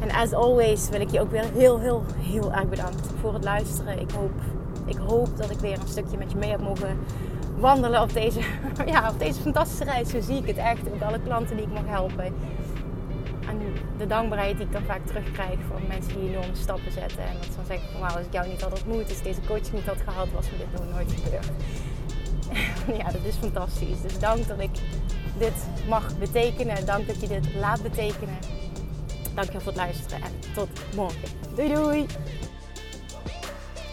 En 0.00 0.10
as 0.10 0.32
always 0.32 0.88
wil 0.88 1.00
ik 1.00 1.10
je 1.10 1.20
ook 1.20 1.30
weer 1.30 1.44
heel, 1.54 1.78
heel, 1.78 2.04
heel 2.18 2.52
erg 2.52 2.68
bedanken 2.68 3.04
voor 3.20 3.34
het 3.34 3.44
luisteren. 3.44 4.00
Ik 4.00 4.10
hoop, 4.10 4.40
ik 4.84 4.96
hoop 4.96 5.36
dat 5.36 5.50
ik 5.50 5.58
weer 5.58 5.80
een 5.80 5.88
stukje 5.88 6.16
met 6.16 6.30
je 6.30 6.36
mee 6.36 6.50
heb 6.50 6.60
mogen 6.60 6.98
wandelen 7.58 8.02
op 8.02 8.12
deze, 8.12 8.40
ja, 8.92 9.10
op 9.10 9.18
deze 9.18 9.40
fantastische 9.40 9.84
reis. 9.84 10.08
Zo 10.08 10.20
zie 10.20 10.36
ik 10.36 10.46
het 10.46 10.56
echt. 10.56 10.92
Ook 10.94 11.02
alle 11.02 11.20
klanten 11.20 11.56
die 11.56 11.66
ik 11.66 11.72
mag 11.72 11.86
helpen. 11.86 12.34
De 13.98 14.06
dankbaarheid 14.06 14.56
die 14.56 14.66
ik 14.66 14.72
dan 14.72 14.84
vaak 14.84 15.06
terugkrijg 15.06 15.58
van 15.68 15.86
mensen 15.88 16.20
die 16.20 16.28
enorme 16.28 16.54
stappen 16.54 16.92
zetten. 16.92 17.18
En 17.18 17.34
dat 17.34 17.44
ze 17.44 17.56
dan 17.56 17.64
zeggen 17.66 17.90
van 17.90 18.00
wauw, 18.00 18.16
als 18.16 18.26
ik 18.26 18.32
jou 18.32 18.48
niet 18.48 18.60
had 18.60 18.72
ontmoet, 18.72 19.08
als 19.08 19.22
deze 19.22 19.40
coach 19.46 19.72
niet 19.72 19.86
had 19.86 20.00
gehad, 20.04 20.28
was 20.34 20.50
me 20.50 20.56
dit 20.58 20.80
nog 20.80 20.94
nooit 20.94 21.12
gebeurd. 21.12 21.50
ja, 23.00 23.04
dat 23.04 23.24
is 23.24 23.36
fantastisch. 23.36 24.00
Dus 24.02 24.18
dank 24.18 24.48
dat 24.48 24.60
ik 24.60 24.70
dit 25.38 25.66
mag 25.88 26.18
betekenen. 26.18 26.86
Dank 26.86 27.06
dat 27.06 27.20
je 27.20 27.28
dit 27.28 27.54
laat 27.54 27.82
betekenen. 27.82 28.38
Dank 29.34 29.52
je 29.52 29.60
voor 29.60 29.72
het 29.72 29.76
luisteren 29.76 30.22
en 30.22 30.52
tot 30.54 30.68
morgen. 30.94 31.28
Doei 31.54 31.74
doei! 31.74 32.06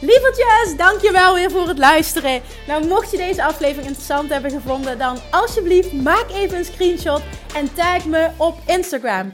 Lievertjes, 0.02 0.78
dankjewel 0.78 1.34
weer 1.34 1.52
voor 1.52 1.68
het 1.68 1.78
luisteren. 1.78 2.42
Nou, 2.68 2.88
mocht 2.88 3.12
je 3.12 3.18
deze 3.18 3.44
aflevering 3.44 3.88
interessant 3.88 4.30
hebben 4.30 4.52
gevonden, 4.52 4.98
dan 4.98 5.18
alsjeblieft 5.32 5.94
maak 5.94 6.26
even 6.30 6.58
een 6.58 6.66
screenshot 6.66 7.22
en 7.56 7.74
tag 7.74 8.06
me 8.06 8.30
op 8.38 8.58
Instagram. 8.68 9.34